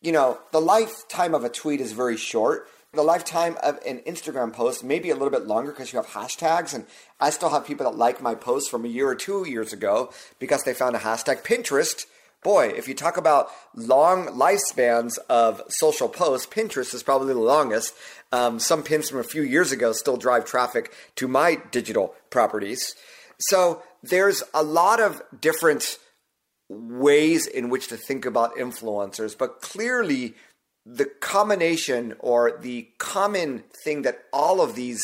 you 0.00 0.12
know, 0.12 0.38
the 0.52 0.60
lifetime 0.60 1.34
of 1.34 1.44
a 1.44 1.48
tweet 1.48 1.80
is 1.80 1.92
very 1.92 2.16
short. 2.16 2.68
The 2.92 3.02
lifetime 3.02 3.56
of 3.62 3.78
an 3.86 4.00
Instagram 4.06 4.52
post 4.52 4.84
may 4.84 4.98
be 4.98 5.10
a 5.10 5.14
little 5.14 5.30
bit 5.30 5.46
longer 5.46 5.72
because 5.72 5.92
you 5.92 5.98
have 5.98 6.08
hashtags. 6.08 6.72
And 6.72 6.86
I 7.20 7.30
still 7.30 7.50
have 7.50 7.66
people 7.66 7.90
that 7.90 7.98
like 7.98 8.22
my 8.22 8.34
posts 8.34 8.70
from 8.70 8.84
a 8.84 8.88
year 8.88 9.08
or 9.08 9.14
two 9.14 9.46
years 9.46 9.72
ago 9.72 10.12
because 10.38 10.62
they 10.62 10.72
found 10.72 10.96
a 10.96 11.00
hashtag. 11.00 11.42
Pinterest, 11.42 12.06
boy, 12.42 12.68
if 12.68 12.88
you 12.88 12.94
talk 12.94 13.16
about 13.16 13.50
long 13.74 14.26
lifespans 14.28 15.18
of 15.28 15.62
social 15.68 16.08
posts, 16.08 16.46
Pinterest 16.46 16.94
is 16.94 17.02
probably 17.02 17.34
the 17.34 17.40
longest. 17.40 17.94
Um, 18.32 18.58
some 18.58 18.82
pins 18.82 19.10
from 19.10 19.20
a 19.20 19.24
few 19.24 19.42
years 19.42 19.72
ago 19.72 19.92
still 19.92 20.16
drive 20.16 20.44
traffic 20.44 20.92
to 21.16 21.28
my 21.28 21.58
digital 21.70 22.14
properties. 22.30 22.94
So 23.40 23.82
there's 24.02 24.42
a 24.52 24.62
lot 24.62 25.00
of 25.00 25.22
different 25.40 25.98
ways 26.68 27.46
in 27.46 27.70
which 27.70 27.88
to 27.88 27.96
think 27.96 28.26
about 28.26 28.56
influencers, 28.56 29.36
but 29.36 29.60
clearly 29.60 30.34
the 30.84 31.06
combination 31.06 32.14
or 32.18 32.58
the 32.60 32.88
common 32.98 33.64
thing 33.84 34.02
that 34.02 34.24
all 34.32 34.60
of 34.60 34.74
these 34.74 35.02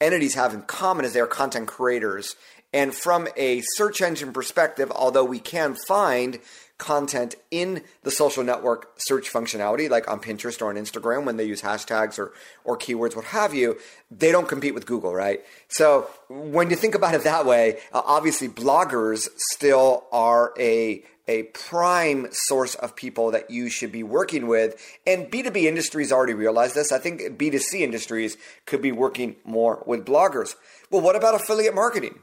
entities 0.00 0.34
have 0.34 0.54
in 0.54 0.62
common 0.62 1.04
is 1.04 1.12
they're 1.12 1.26
content 1.26 1.68
creators. 1.68 2.34
And 2.72 2.94
from 2.94 3.28
a 3.36 3.62
search 3.74 4.00
engine 4.00 4.32
perspective, 4.32 4.92
although 4.94 5.24
we 5.24 5.40
can 5.40 5.76
find 5.88 6.38
content 6.78 7.34
in 7.50 7.82
the 8.02 8.10
social 8.10 8.42
network 8.42 8.92
search 8.96 9.30
functionality, 9.30 9.88
like 9.88 10.10
on 10.10 10.18
Pinterest 10.18 10.60
or 10.62 10.70
on 10.70 10.76
Instagram 10.76 11.24
when 11.24 11.36
they 11.36 11.44
use 11.44 11.62
hashtags 11.62 12.18
or, 12.18 12.32
or 12.64 12.76
keywords, 12.76 13.14
what 13.14 13.26
have 13.26 13.54
you, 13.54 13.76
they 14.10 14.32
don't 14.32 14.48
compete 14.48 14.74
with 14.74 14.86
Google, 14.86 15.14
right? 15.14 15.40
So 15.68 16.08
when 16.28 16.70
you 16.70 16.76
think 16.76 16.94
about 16.94 17.14
it 17.14 17.24
that 17.24 17.44
way, 17.44 17.78
uh, 17.92 18.02
obviously 18.04 18.48
bloggers 18.48 19.28
still 19.52 20.04
are 20.10 20.52
a 20.58 21.04
a 21.28 21.44
prime 21.44 22.26
source 22.32 22.74
of 22.74 22.96
people 22.96 23.30
that 23.30 23.50
you 23.50 23.68
should 23.68 23.92
be 23.92 24.02
working 24.02 24.48
with. 24.48 24.74
And 25.06 25.30
B2B 25.30 25.62
industries 25.62 26.10
already 26.10 26.34
realize 26.34 26.74
this. 26.74 26.90
I 26.90 26.98
think 26.98 27.20
B2C 27.38 27.82
industries 27.82 28.36
could 28.66 28.82
be 28.82 28.90
working 28.90 29.36
more 29.44 29.80
with 29.86 30.04
bloggers. 30.04 30.56
Well, 30.90 31.02
what 31.02 31.14
about 31.14 31.36
affiliate 31.36 31.74
marketing? 31.74 32.18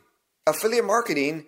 Affiliate 0.47 0.85
marketing 0.85 1.45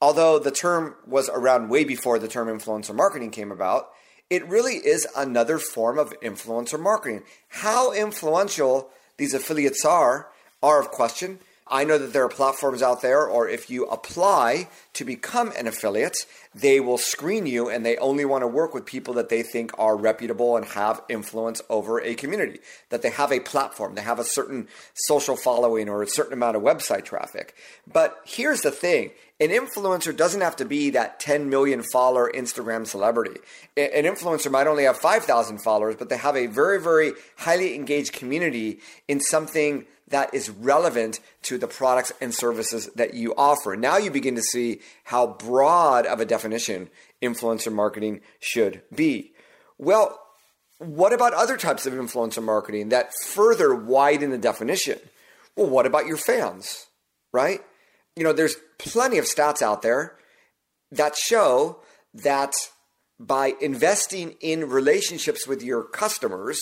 although 0.00 0.38
the 0.38 0.50
term 0.50 0.94
was 1.06 1.28
around 1.28 1.68
way 1.68 1.84
before 1.84 2.18
the 2.18 2.28
term 2.28 2.48
influencer 2.48 2.94
marketing 2.94 3.30
came 3.30 3.52
about, 3.52 3.90
it 4.28 4.46
really 4.46 4.76
is 4.76 5.06
another 5.16 5.58
form 5.58 5.98
of 5.98 6.18
influencer 6.20 6.80
marketing. 6.80 7.22
How 7.48 7.92
influential 7.92 8.90
these 9.16 9.34
affiliates 9.34 9.84
are 9.84 10.28
are 10.62 10.80
of 10.80 10.90
question. 10.90 11.40
I 11.70 11.84
know 11.84 11.98
that 11.98 12.12
there 12.12 12.24
are 12.24 12.28
platforms 12.28 12.82
out 12.82 13.00
there, 13.00 13.24
or 13.26 13.48
if 13.48 13.70
you 13.70 13.86
apply 13.86 14.68
to 14.94 15.04
become 15.04 15.52
an 15.56 15.68
affiliate, 15.68 16.26
they 16.52 16.80
will 16.80 16.98
screen 16.98 17.46
you 17.46 17.68
and 17.68 17.86
they 17.86 17.96
only 17.98 18.24
want 18.24 18.42
to 18.42 18.48
work 18.48 18.74
with 18.74 18.84
people 18.84 19.14
that 19.14 19.28
they 19.28 19.42
think 19.42 19.70
are 19.78 19.96
reputable 19.96 20.56
and 20.56 20.66
have 20.66 21.00
influence 21.08 21.62
over 21.70 22.00
a 22.00 22.14
community, 22.14 22.58
that 22.88 23.02
they 23.02 23.10
have 23.10 23.30
a 23.30 23.38
platform, 23.38 23.94
they 23.94 24.02
have 24.02 24.18
a 24.18 24.24
certain 24.24 24.66
social 24.94 25.36
following 25.36 25.88
or 25.88 26.02
a 26.02 26.08
certain 26.08 26.32
amount 26.32 26.56
of 26.56 26.62
website 26.62 27.04
traffic. 27.04 27.54
But 27.90 28.20
here's 28.24 28.62
the 28.62 28.72
thing 28.72 29.12
an 29.40 29.48
influencer 29.48 30.14
doesn't 30.14 30.42
have 30.42 30.56
to 30.56 30.66
be 30.66 30.90
that 30.90 31.18
10 31.18 31.48
million 31.48 31.82
follower 31.82 32.30
Instagram 32.34 32.86
celebrity. 32.86 33.40
An 33.74 34.04
influencer 34.04 34.50
might 34.50 34.66
only 34.66 34.84
have 34.84 34.98
5,000 34.98 35.62
followers, 35.62 35.96
but 35.96 36.10
they 36.10 36.18
have 36.18 36.36
a 36.36 36.46
very, 36.46 36.78
very 36.78 37.12
highly 37.36 37.74
engaged 37.74 38.12
community 38.12 38.80
in 39.08 39.18
something 39.20 39.86
that 40.10 40.32
is 40.34 40.50
relevant 40.50 41.20
to 41.42 41.58
the 41.58 41.66
products 41.66 42.12
and 42.20 42.34
services 42.34 42.90
that 42.96 43.14
you 43.14 43.34
offer. 43.36 43.76
Now 43.76 43.96
you 43.96 44.10
begin 44.10 44.34
to 44.36 44.42
see 44.42 44.80
how 45.04 45.26
broad 45.26 46.06
of 46.06 46.20
a 46.20 46.24
definition 46.24 46.90
influencer 47.22 47.72
marketing 47.72 48.20
should 48.38 48.82
be. 48.94 49.32
Well, 49.78 50.20
what 50.78 51.12
about 51.12 51.34
other 51.34 51.56
types 51.56 51.86
of 51.86 51.94
influencer 51.94 52.42
marketing 52.42 52.90
that 52.90 53.12
further 53.24 53.74
widen 53.74 54.30
the 54.30 54.38
definition? 54.38 54.98
Well, 55.56 55.68
what 55.68 55.86
about 55.86 56.06
your 56.06 56.16
fans, 56.16 56.86
right? 57.32 57.60
you 58.16 58.24
know, 58.24 58.32
there's 58.32 58.56
plenty 58.78 59.18
of 59.18 59.24
stats 59.24 59.62
out 59.62 59.82
there 59.82 60.16
that 60.90 61.16
show 61.16 61.80
that 62.12 62.52
by 63.18 63.54
investing 63.60 64.36
in 64.40 64.68
relationships 64.68 65.46
with 65.46 65.62
your 65.62 65.84
customers, 65.84 66.60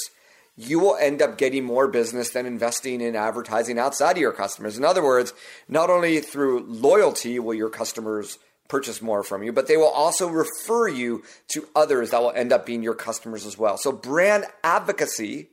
you 0.61 0.81
will 0.81 0.97
end 0.97 1.23
up 1.23 1.39
getting 1.39 1.63
more 1.63 1.87
business 1.87 2.31
than 2.31 2.45
investing 2.45 3.01
in 3.01 3.15
advertising 3.15 3.79
outside 3.79 4.17
of 4.17 4.19
your 4.19 4.33
customers. 4.33 4.77
In 4.77 4.85
other 4.85 5.05
words, 5.05 5.33
not 5.69 5.89
only 5.89 6.19
through 6.19 6.65
loyalty 6.67 7.39
will 7.39 7.55
your 7.55 7.71
customers 7.71 8.39
purchase 8.69 9.01
more 9.01 9.23
from 9.23 9.45
you, 9.45 9.53
but 9.53 9.69
they 9.69 9.77
will 9.77 9.85
also 9.85 10.29
refer 10.29 10.89
you 10.89 11.23
to 11.47 11.69
others 11.77 12.11
that 12.11 12.21
will 12.21 12.33
end 12.33 12.53
up 12.53 12.67
being 12.67 12.83
your 12.83 12.97
customers 12.97 13.47
as 13.47 13.57
well. 13.57 13.79
So, 13.79 13.93
brand 13.93 14.47
advocacy, 14.65 15.51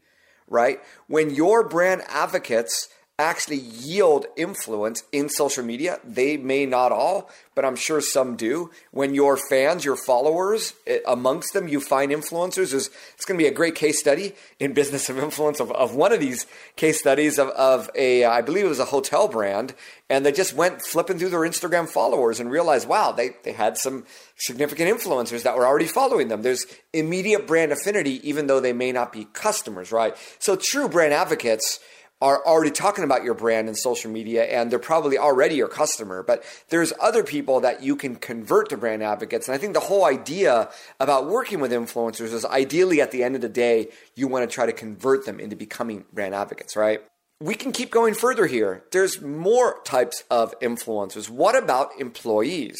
right? 0.48 0.80
When 1.08 1.30
your 1.30 1.70
brand 1.70 2.02
advocates 2.10 2.90
actually 3.18 3.60
yield 3.60 4.26
influence 4.36 5.04
in 5.14 5.30
social 5.30 5.64
media. 5.64 6.00
They 6.04 6.36
may 6.36 6.66
not 6.66 6.92
all, 6.92 7.30
but 7.54 7.64
I'm 7.64 7.78
sure 7.78 8.02
some 8.02 8.36
do. 8.36 8.72
When 8.92 9.16
your 9.16 9.38
fans, 9.38 9.86
your 9.86 9.96
followers, 9.96 10.74
eh, 10.86 11.00
amongst 11.08 11.54
them, 11.54 11.70
you 11.70 11.80
find 11.80 12.12
influencers, 12.12 12.74
Is 12.74 12.90
it's 13.14 13.24
going 13.24 13.38
to 13.38 13.44
be 13.44 13.48
a 13.48 13.54
great 13.54 13.76
case 13.76 14.02
study 14.02 14.34
in 14.60 14.74
business 14.74 15.10
of 15.10 15.18
influence 15.18 15.62
of, 15.62 15.72
of 15.72 15.96
one 15.96 16.12
of 16.12 16.20
these 16.20 16.46
case 16.76 17.00
studies 17.00 17.40
of, 17.40 17.48
of 17.50 17.90
a, 17.96 18.26
I 18.26 18.42
believe 18.42 18.66
it 18.66 18.70
was 18.70 18.80
a 18.80 18.86
hotel 18.86 19.30
brand, 19.30 19.76
and 20.10 20.26
they 20.26 20.34
just 20.34 20.54
went 20.54 20.82
flipping 20.82 21.18
through 21.18 21.30
their 21.30 21.40
Instagram 21.40 21.88
followers 21.88 22.42
and 22.42 22.52
realized, 22.52 22.86
wow, 22.86 23.14
they, 23.14 23.30
they 23.44 23.54
had 23.54 23.78
some 23.78 24.04
significant 24.36 24.90
influencers 24.92 25.44
that 25.44 25.56
were 25.56 25.66
already 25.66 25.88
following 25.88 26.28
them. 26.28 26.42
There's 26.42 26.66
immediate 26.92 27.48
brand 27.48 27.72
affinity, 27.72 28.28
even 28.28 28.48
though 28.48 28.60
they 28.60 28.74
may 28.74 28.92
not 28.92 29.14
be 29.14 29.24
customers, 29.32 29.94
right? 29.94 30.18
So 30.40 30.58
true 30.58 30.90
brand 30.90 31.14
advocates– 31.14 31.80
are 32.22 32.46
already 32.46 32.72
talking 32.72 33.04
about 33.04 33.24
your 33.24 33.34
brand 33.34 33.68
in 33.68 33.76
social 33.76 34.10
media 34.10 34.46
and 34.46 34.72
they're 34.72 34.80
probably 34.80 35.18
already 35.18 35.56
your 35.56 35.68
customer. 35.68 36.24
But 36.24 36.44
there's 36.70 36.94
other 37.02 37.24
people 37.24 37.60
that 37.62 37.84
you 37.84 37.96
can 37.96 38.16
convert 38.16 38.70
to 38.70 38.78
brand 38.78 39.04
advocates. 39.04 39.48
And 39.48 39.56
I 39.56 39.58
think 39.58 39.74
the 39.74 39.82
whole 39.82 40.06
idea 40.06 40.70
about 41.00 41.28
working 41.28 41.60
with 41.60 41.72
influencers 41.72 42.34
is 42.34 42.46
ideally 42.46 43.02
at 43.02 43.12
the 43.12 43.24
end 43.24 43.36
of 43.36 43.42
the 43.42 43.50
day, 43.50 43.90
you 44.16 44.28
want 44.28 44.50
to 44.50 44.54
try 44.54 44.66
to 44.66 44.72
convert 44.72 45.26
them 45.26 45.40
into 45.40 45.56
becoming 45.56 46.06
brand 46.14 46.34
advocates, 46.34 46.76
right? 46.76 47.02
We 47.42 47.54
can 47.54 47.74
keep 47.74 47.92
going 47.92 48.14
further 48.14 48.48
here. 48.48 48.86
There's 48.92 49.22
more 49.22 49.82
types 49.84 50.24
of 50.32 50.58
influencers. 50.62 51.30
What 51.30 51.58
about 51.58 51.90
employees? 52.00 52.80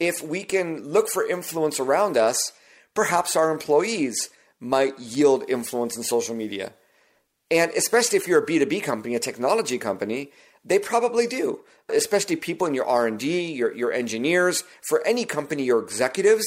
If 0.00 0.22
we 0.22 0.44
can 0.44 0.82
look 0.88 1.08
for 1.08 1.28
influence 1.28 1.78
around 1.78 2.16
us, 2.16 2.52
perhaps 2.94 3.36
our 3.36 3.50
employees 3.50 4.30
might 4.58 4.98
yield 4.98 5.44
influence 5.46 5.94
in 5.94 6.02
social 6.02 6.34
media 6.34 6.72
and 7.54 7.70
especially 7.72 8.16
if 8.16 8.26
you're 8.26 8.42
a 8.42 8.46
B2B 8.46 8.82
company, 8.82 9.14
a 9.14 9.20
technology 9.20 9.78
company, 9.78 10.30
they 10.64 10.78
probably 10.78 11.28
do. 11.28 11.60
Especially 11.88 12.34
people 12.34 12.66
in 12.66 12.74
your 12.74 12.86
R&D, 12.86 13.52
your, 13.52 13.72
your 13.74 13.92
engineers, 13.92 14.64
for 14.88 15.06
any 15.06 15.24
company, 15.24 15.62
your 15.62 15.80
executives, 15.80 16.44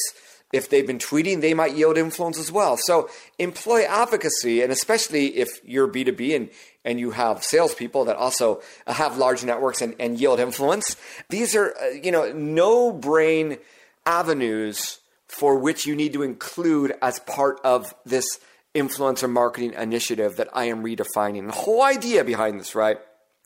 if 0.52 0.70
they've 0.70 0.86
been 0.86 0.98
tweeting, 0.98 1.40
they 1.40 1.54
might 1.54 1.76
yield 1.76 1.98
influence 1.98 2.38
as 2.38 2.52
well. 2.52 2.78
So 2.78 3.10
employee 3.40 3.86
advocacy, 3.86 4.62
and 4.62 4.72
especially 4.72 5.38
if 5.38 5.62
you're 5.64 5.88
B2B 5.88 6.36
and, 6.36 6.50
and 6.84 7.00
you 7.00 7.12
have 7.12 7.44
salespeople 7.44 8.06
that 8.06 8.18
also 8.18 8.62
have 8.86 9.18
large 9.18 9.46
networks 9.46 9.82
and, 9.82 9.96
and 10.00 10.20
yield 10.20 10.40
influence, 10.42 10.98
these 11.30 11.56
are, 11.56 11.74
uh, 11.78 11.88
you 11.90 12.12
know, 12.12 12.32
no 12.34 12.92
brain 12.92 13.58
avenues 14.06 15.00
for 15.28 15.58
which 15.58 15.86
you 15.86 15.96
need 15.96 16.14
to 16.14 16.24
include 16.24 16.94
as 17.02 17.20
part 17.20 17.60
of 17.64 17.94
this 18.06 18.40
influencer 18.78 19.30
marketing 19.30 19.74
initiative 19.74 20.38
that 20.38 20.50
I 20.54 20.66
am 20.66 20.84
redefining. 20.84 21.48
The 21.48 21.54
whole 21.54 21.82
idea 21.82 22.24
behind 22.24 22.60
this, 22.60 22.76
right? 22.76 22.98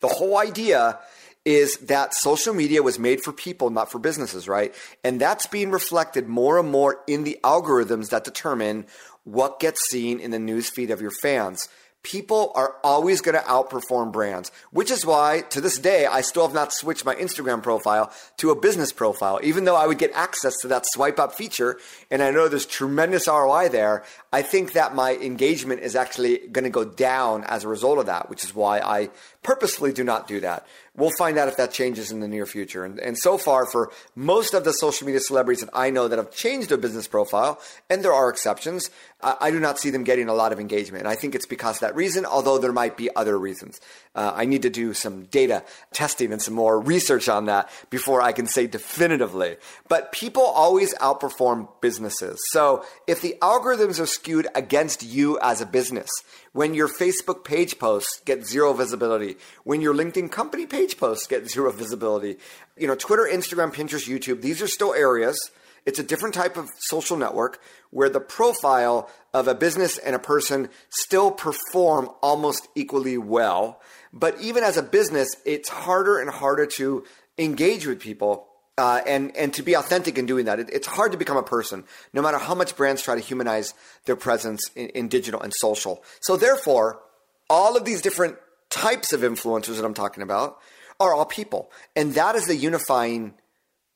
The 0.01 0.07
whole 0.07 0.37
idea 0.37 0.99
is 1.45 1.77
that 1.77 2.13
social 2.13 2.53
media 2.53 2.83
was 2.83 2.99
made 2.99 3.23
for 3.23 3.31
people, 3.31 3.69
not 3.69 3.91
for 3.91 3.97
businesses, 3.97 4.47
right? 4.47 4.75
And 5.03 5.19
that's 5.19 5.47
being 5.47 5.71
reflected 5.71 6.27
more 6.27 6.59
and 6.59 6.69
more 6.69 6.99
in 7.07 7.23
the 7.23 7.39
algorithms 7.43 8.09
that 8.09 8.23
determine 8.23 8.85
what 9.23 9.59
gets 9.59 9.81
seen 9.89 10.19
in 10.19 10.31
the 10.31 10.37
newsfeed 10.37 10.91
of 10.91 11.01
your 11.01 11.11
fans 11.11 11.67
people 12.03 12.51
are 12.55 12.77
always 12.83 13.21
going 13.21 13.35
to 13.35 13.47
outperform 13.47 14.11
brands, 14.11 14.51
which 14.71 14.89
is 14.89 15.05
why 15.05 15.41
to 15.49 15.61
this 15.61 15.77
day 15.77 16.05
I 16.05 16.21
still 16.21 16.45
have 16.45 16.53
not 16.53 16.73
switched 16.73 17.05
my 17.05 17.15
Instagram 17.15 17.61
profile 17.61 18.11
to 18.37 18.49
a 18.49 18.59
business 18.59 18.91
profile, 18.91 19.39
even 19.43 19.65
though 19.65 19.75
I 19.75 19.87
would 19.87 19.99
get 19.99 20.11
access 20.13 20.57
to 20.61 20.67
that 20.69 20.85
swipe 20.87 21.19
up 21.19 21.33
feature. 21.35 21.77
And 22.09 22.23
I 22.23 22.31
know 22.31 22.47
there's 22.47 22.65
tremendous 22.65 23.27
ROI 23.27 23.69
there. 23.69 24.03
I 24.33 24.41
think 24.41 24.73
that 24.73 24.95
my 24.95 25.15
engagement 25.15 25.81
is 25.81 25.95
actually 25.95 26.39
going 26.47 26.63
to 26.63 26.69
go 26.69 26.85
down 26.85 27.43
as 27.43 27.63
a 27.63 27.67
result 27.67 27.99
of 27.99 28.07
that, 28.07 28.29
which 28.29 28.43
is 28.43 28.55
why 28.55 28.79
I 28.79 29.09
purposefully 29.43 29.93
do 29.93 30.03
not 30.03 30.27
do 30.27 30.39
that. 30.39 30.65
We'll 31.01 31.11
find 31.17 31.37
out 31.37 31.47
if 31.47 31.57
that 31.57 31.71
changes 31.71 32.11
in 32.11 32.19
the 32.19 32.27
near 32.27 32.45
future. 32.45 32.83
And, 32.83 32.99
and 32.99 33.17
so 33.17 33.37
far, 33.37 33.65
for 33.65 33.91
most 34.15 34.55
of 34.55 34.63
the 34.63 34.71
social 34.71 35.05
media 35.05 35.19
celebrities 35.19 35.63
that 35.63 35.71
I 35.73 35.91
know 35.91 36.07
that 36.07 36.17
have 36.17 36.31
changed 36.31 36.69
their 36.69 36.77
business 36.77 37.07
profile, 37.07 37.59
and 37.89 38.03
there 38.03 38.13
are 38.13 38.29
exceptions, 38.29 38.89
I, 39.21 39.35
I 39.41 39.51
do 39.51 39.59
not 39.59 39.77
see 39.77 39.91
them 39.91 40.03
getting 40.03 40.29
a 40.29 40.33
lot 40.33 40.51
of 40.51 40.59
engagement. 40.59 41.01
And 41.03 41.07
I 41.07 41.15
think 41.15 41.35
it's 41.35 41.45
because 41.45 41.79
that 41.79 41.91
that 41.91 41.97
reason, 41.97 42.25
although 42.25 42.57
there 42.57 42.71
might 42.71 42.95
be 42.95 43.13
other 43.15 43.37
reasons. 43.37 43.81
Uh, 44.13 44.33
I 44.35 44.43
need 44.43 44.63
to 44.63 44.69
do 44.69 44.93
some 44.93 45.23
data 45.25 45.63
testing 45.93 46.33
and 46.33 46.41
some 46.41 46.53
more 46.53 46.79
research 46.79 47.29
on 47.29 47.45
that 47.45 47.69
before 47.89 48.21
I 48.21 48.33
can 48.33 48.45
say 48.45 48.67
definitively. 48.67 49.55
But 49.87 50.11
people 50.11 50.43
always 50.43 50.93
outperform 50.95 51.69
businesses. 51.79 52.37
So 52.51 52.83
if 53.07 53.21
the 53.21 53.37
algorithms 53.41 54.01
are 54.01 54.05
skewed 54.05 54.47
against 54.53 55.01
you 55.01 55.39
as 55.39 55.61
a 55.61 55.65
business, 55.65 56.09
when 56.51 56.73
your 56.73 56.89
Facebook 56.89 57.45
page 57.45 57.79
posts 57.79 58.21
get 58.25 58.45
zero 58.45 58.73
visibility, 58.73 59.37
when 59.63 59.79
your 59.79 59.93
LinkedIn 59.93 60.29
company 60.29 60.65
page 60.65 60.97
posts 60.97 61.25
get 61.25 61.49
zero 61.49 61.71
visibility, 61.71 62.35
you 62.75 62.87
know, 62.87 62.95
Twitter, 62.95 63.29
Instagram, 63.31 63.73
Pinterest, 63.73 64.09
YouTube, 64.09 64.41
these 64.41 64.61
are 64.61 64.67
still 64.67 64.93
areas 64.93 65.39
it's 65.85 65.99
a 65.99 66.03
different 66.03 66.35
type 66.35 66.57
of 66.57 66.69
social 66.77 67.17
network 67.17 67.59
where 67.89 68.09
the 68.09 68.19
profile 68.19 69.09
of 69.33 69.47
a 69.47 69.55
business 69.55 69.97
and 69.97 70.15
a 70.15 70.19
person 70.19 70.69
still 70.89 71.31
perform 71.31 72.09
almost 72.21 72.67
equally 72.75 73.17
well. 73.17 73.81
But 74.13 74.39
even 74.41 74.63
as 74.63 74.77
a 74.77 74.83
business, 74.83 75.35
it's 75.45 75.69
harder 75.69 76.19
and 76.19 76.29
harder 76.29 76.65
to 76.77 77.05
engage 77.37 77.85
with 77.85 77.99
people 77.99 78.47
uh, 78.77 79.01
and 79.05 79.35
and 79.35 79.53
to 79.53 79.63
be 79.63 79.73
authentic 79.73 80.17
in 80.17 80.25
doing 80.25 80.45
that. 80.45 80.59
It, 80.59 80.69
it's 80.71 80.87
hard 80.87 81.11
to 81.11 81.17
become 81.17 81.37
a 81.37 81.43
person, 81.43 81.83
no 82.13 82.21
matter 82.21 82.37
how 82.37 82.55
much 82.55 82.75
brands 82.75 83.01
try 83.01 83.15
to 83.15 83.21
humanize 83.21 83.73
their 84.05 84.15
presence 84.15 84.61
in, 84.75 84.89
in 84.89 85.07
digital 85.07 85.41
and 85.41 85.53
social. 85.53 86.03
So 86.21 86.35
therefore, 86.35 87.01
all 87.49 87.77
of 87.77 87.85
these 87.85 88.01
different 88.01 88.37
types 88.69 89.13
of 89.13 89.21
influencers 89.21 89.75
that 89.75 89.85
I'm 89.85 89.93
talking 89.93 90.23
about 90.23 90.57
are 90.99 91.13
all 91.13 91.25
people, 91.25 91.71
and 91.95 92.13
that 92.15 92.35
is 92.35 92.47
the 92.47 92.55
unifying 92.55 93.33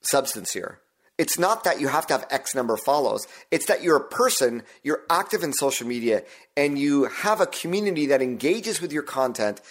substance 0.01 0.51
here. 0.51 0.79
It's 1.17 1.39
not 1.39 1.63
that 1.63 1.79
you 1.79 1.88
have 1.88 2.05
to 2.07 2.13
have 2.13 2.27
X 2.29 2.53
number 2.53 2.74
of 2.74 2.81
follows. 2.81 3.25
It's 3.50 3.67
that 3.67 3.81
you're 3.81 3.95
a 3.95 4.07
person, 4.07 4.63
you're 4.84 5.03
active 5.10 5.43
in 5.43 5.53
social 5.53 5.88
media, 5.88 6.24
and 6.57 6.77
you 6.77 7.05
have 7.05 7.39
a 7.39 7.45
community 7.45 8.07
that 8.07 8.22
engages 8.22 8.81
with 8.81 8.91
your 8.91 9.03
content, 9.03 9.62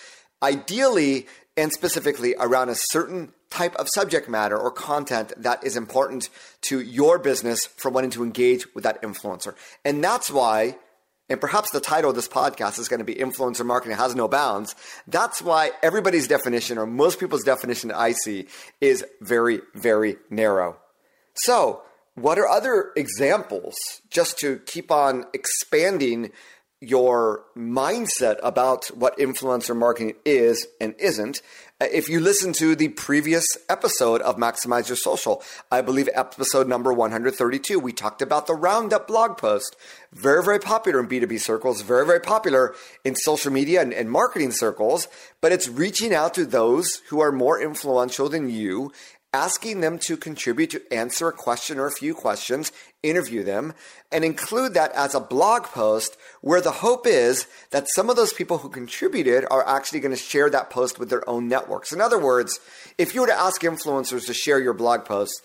ideally 0.45 1.27
and 1.57 1.73
specifically 1.73 2.35
around 2.39 2.69
a 2.69 2.75
certain 2.75 3.33
type 3.51 3.75
of 3.77 3.89
subject 3.95 4.29
matter 4.29 4.59
or 4.59 4.71
content 4.71 5.33
that 5.37 5.65
is 5.65 5.77
important 5.77 6.29
to 6.61 6.81
your 6.81 7.19
business 7.19 7.67
for 7.67 7.91
wanting 7.91 8.11
to 8.11 8.25
engage 8.25 8.73
with 8.75 8.85
that 8.85 9.01
influencer. 9.03 9.55
And 9.85 10.03
that's 10.03 10.31
why 10.31 10.77
and 11.31 11.41
perhaps 11.41 11.71
the 11.71 11.81
title 11.81 12.11
of 12.11 12.17
this 12.17 12.29
podcast 12.29 12.79
is 12.79 12.89
going 12.89 12.99
to 12.99 13.05
be 13.05 13.15
Influencer 13.15 13.65
Marketing 13.65 13.97
Has 13.97 14.15
No 14.15 14.29
Bounds. 14.29 14.77
That's 15.09 15.41
why 15.41 15.71
everybody's 15.83 16.29
definition, 16.29 16.77
or 16.77 16.85
most 16.85 17.19
people's 17.19 17.45
definition 17.45 17.89
that 17.89 17.97
I 17.97 18.13
see, 18.13 18.47
is 18.83 19.03
very, 19.23 19.61
very 19.75 20.17
narrow. 20.29 20.77
So, 21.33 21.81
what 22.15 22.39
are 22.39 22.47
other 22.47 22.93
examples 22.95 23.75
just 24.11 24.39
to 24.41 24.59
keep 24.67 24.91
on 24.91 25.25
expanding 25.33 26.31
your 26.89 27.45
mindset 27.57 28.39
about 28.43 28.87
what 28.89 29.19
influencer 29.19 29.77
marketing 29.77 30.15
is 30.25 30.67
and 30.81 30.95
isn't? 30.99 31.43
Uh, 31.81 31.87
if 31.93 32.09
you 32.09 32.21
listen 32.21 32.53
to 32.53 32.77
the 32.77 32.89
previous 32.89 33.45
episode 33.69 34.23
of 34.23 34.37
Maximize 34.37 34.89
Your 34.89 34.97
Social, 34.97 35.43
I 35.73 35.81
believe 35.81 36.09
episode 36.15 36.69
number 36.69 36.93
132, 36.93 37.81
we 37.81 37.93
talked 37.93 38.23
about 38.23 38.47
the 38.47 38.55
Roundup 38.55 39.09
blog 39.09 39.37
post. 39.39 39.75
Very, 40.13 40.45
very 40.45 40.61
popular 40.61 41.01
in 41.01 41.09
B2B 41.09 41.41
circles, 41.41 41.83
very, 41.83 42.07
very 42.07 42.21
popular 42.21 42.77
in 43.05 43.17
social 43.17 43.53
media 43.53 43.83
and, 43.83 43.93
and 43.93 44.09
marketing 44.09 44.53
circles, 44.53 45.09
but 45.41 45.51
it's 45.51 45.69
reaching 45.69 46.15
out 46.15 46.35
to 46.35 46.47
those 46.47 47.03
who 47.09 47.21
are 47.21 47.33
more 47.33 47.61
influential 47.61 48.29
than 48.29 48.49
you 48.49 48.93
asking 49.35 49.81
them 49.81 49.99
to 49.99 50.17
contribute 50.17 50.71
to 50.71 50.95
answer 50.95 51.27
a 51.27 51.33
question 51.33 51.77
or 51.77 51.87
a 51.87 51.91
few 51.91 52.15
questions, 52.15 52.71
interview 53.03 53.43
them, 53.43 53.75
and 54.13 54.25
include 54.25 54.75
that 54.75 54.93
as 54.93 55.13
a 55.13 55.21
blog 55.21 55.65
post 55.65 56.17
where 56.41 56.61
the 56.61 56.71
hope 56.71 57.05
is 57.05 57.49
that 57.73 57.89
some 57.97 58.09
of 58.09 58.15
those 58.15 58.33
people 58.33 58.59
who 58.59 58.69
contributed 58.69 59.45
are 59.51 59.67
actually 59.67 59.99
going 59.99 60.15
to 60.15 60.17
share 60.17 60.49
that 60.49 60.71
post 60.71 61.01
with 61.01 61.11
their 61.11 61.29
own 61.29 61.49
networks. 61.49 61.93
In 61.93 62.01
other 62.01 62.19
words, 62.19 62.61
if 62.97 63.13
you 63.13 63.23
were 63.23 63.27
to 63.27 63.39
ask 63.39 63.61
influencers 63.63 64.25
to 64.27 64.35
share 64.35 64.61
your 64.61 64.73
blog 64.73 65.05
post, 65.05 65.43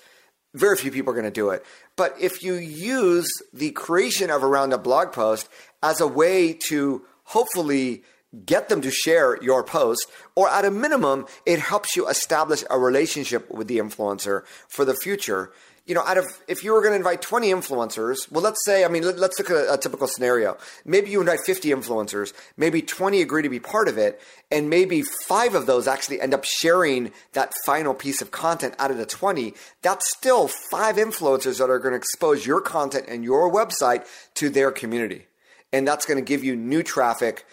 very 0.53 0.77
few 0.77 0.91
people 0.91 1.09
are 1.11 1.19
going 1.19 1.25
to 1.25 1.31
do 1.31 1.49
it. 1.49 1.65
But 1.95 2.13
if 2.21 2.43
you 2.43 2.53
use 2.53 3.27
the 3.51 3.71
creation 3.71 4.29
of 4.29 4.43
around 4.43 4.71
a 4.71 4.77
blog 4.77 5.13
post 5.13 5.49
as 5.81 5.99
a 5.99 6.07
way 6.07 6.53
to 6.67 7.01
hopefully 7.23 8.03
get 8.45 8.69
them 8.69 8.81
to 8.81 8.91
share 8.91 9.41
your 9.41 9.63
post, 9.63 10.07
or 10.35 10.49
at 10.49 10.65
a 10.65 10.71
minimum, 10.71 11.25
it 11.45 11.59
helps 11.59 11.95
you 11.95 12.07
establish 12.07 12.63
a 12.69 12.77
relationship 12.77 13.49
with 13.49 13.67
the 13.67 13.77
influencer 13.77 14.43
for 14.67 14.85
the 14.85 14.93
future. 14.93 15.51
You 15.85 15.95
know, 15.95 16.03
out 16.03 16.19
of 16.19 16.27
if 16.47 16.63
you 16.63 16.73
were 16.73 16.81
going 16.81 16.91
to 16.91 16.97
invite 16.97 17.23
20 17.23 17.49
influencers, 17.51 18.31
well, 18.31 18.43
let's 18.43 18.63
say, 18.63 18.85
I 18.85 18.89
mean, 18.89 19.01
let, 19.01 19.15
us 19.17 19.39
look 19.39 19.49
at 19.49 19.55
a, 19.55 19.73
a, 19.73 19.77
typical 19.79 20.05
scenario. 20.05 20.55
Maybe 20.85 21.09
you 21.09 21.19
invite 21.19 21.39
50 21.43 21.69
influencers, 21.69 22.31
maybe 22.55 22.83
20 22.83 23.23
agree 23.23 23.41
to 23.41 23.49
be 23.49 23.59
part 23.59 23.87
of 23.87 23.97
it, 23.97 24.21
and 24.51 24.69
maybe 24.69 25.01
five 25.01 25.55
of 25.55 25.65
those 25.65 25.87
actually 25.87 26.21
end 26.21 26.35
up 26.35 26.43
sharing 26.43 27.11
that 27.33 27.53
final 27.65 27.95
piece 27.95 28.21
of 28.21 28.29
content 28.29 28.75
out 28.77 28.91
of 28.91 28.97
the 28.97 29.07
20. 29.07 29.55
That's 29.81 30.07
still 30.15 30.47
five 30.69 30.97
influencers 30.97 31.57
that 31.57 31.71
are 31.71 31.79
going 31.79 31.93
to 31.93 31.97
expose 31.97 32.45
your 32.45 32.61
content 32.61 33.05
and 33.07 33.23
your 33.23 33.51
website 33.51 34.05
to 34.35 34.51
their 34.51 34.71
community. 34.71 35.25
And 35.73 35.87
that's 35.87 36.05
going 36.05 36.23
to 36.23 36.27
give 36.27 36.43
you 36.43 36.55
new 36.55 36.83
traffic 36.83 37.45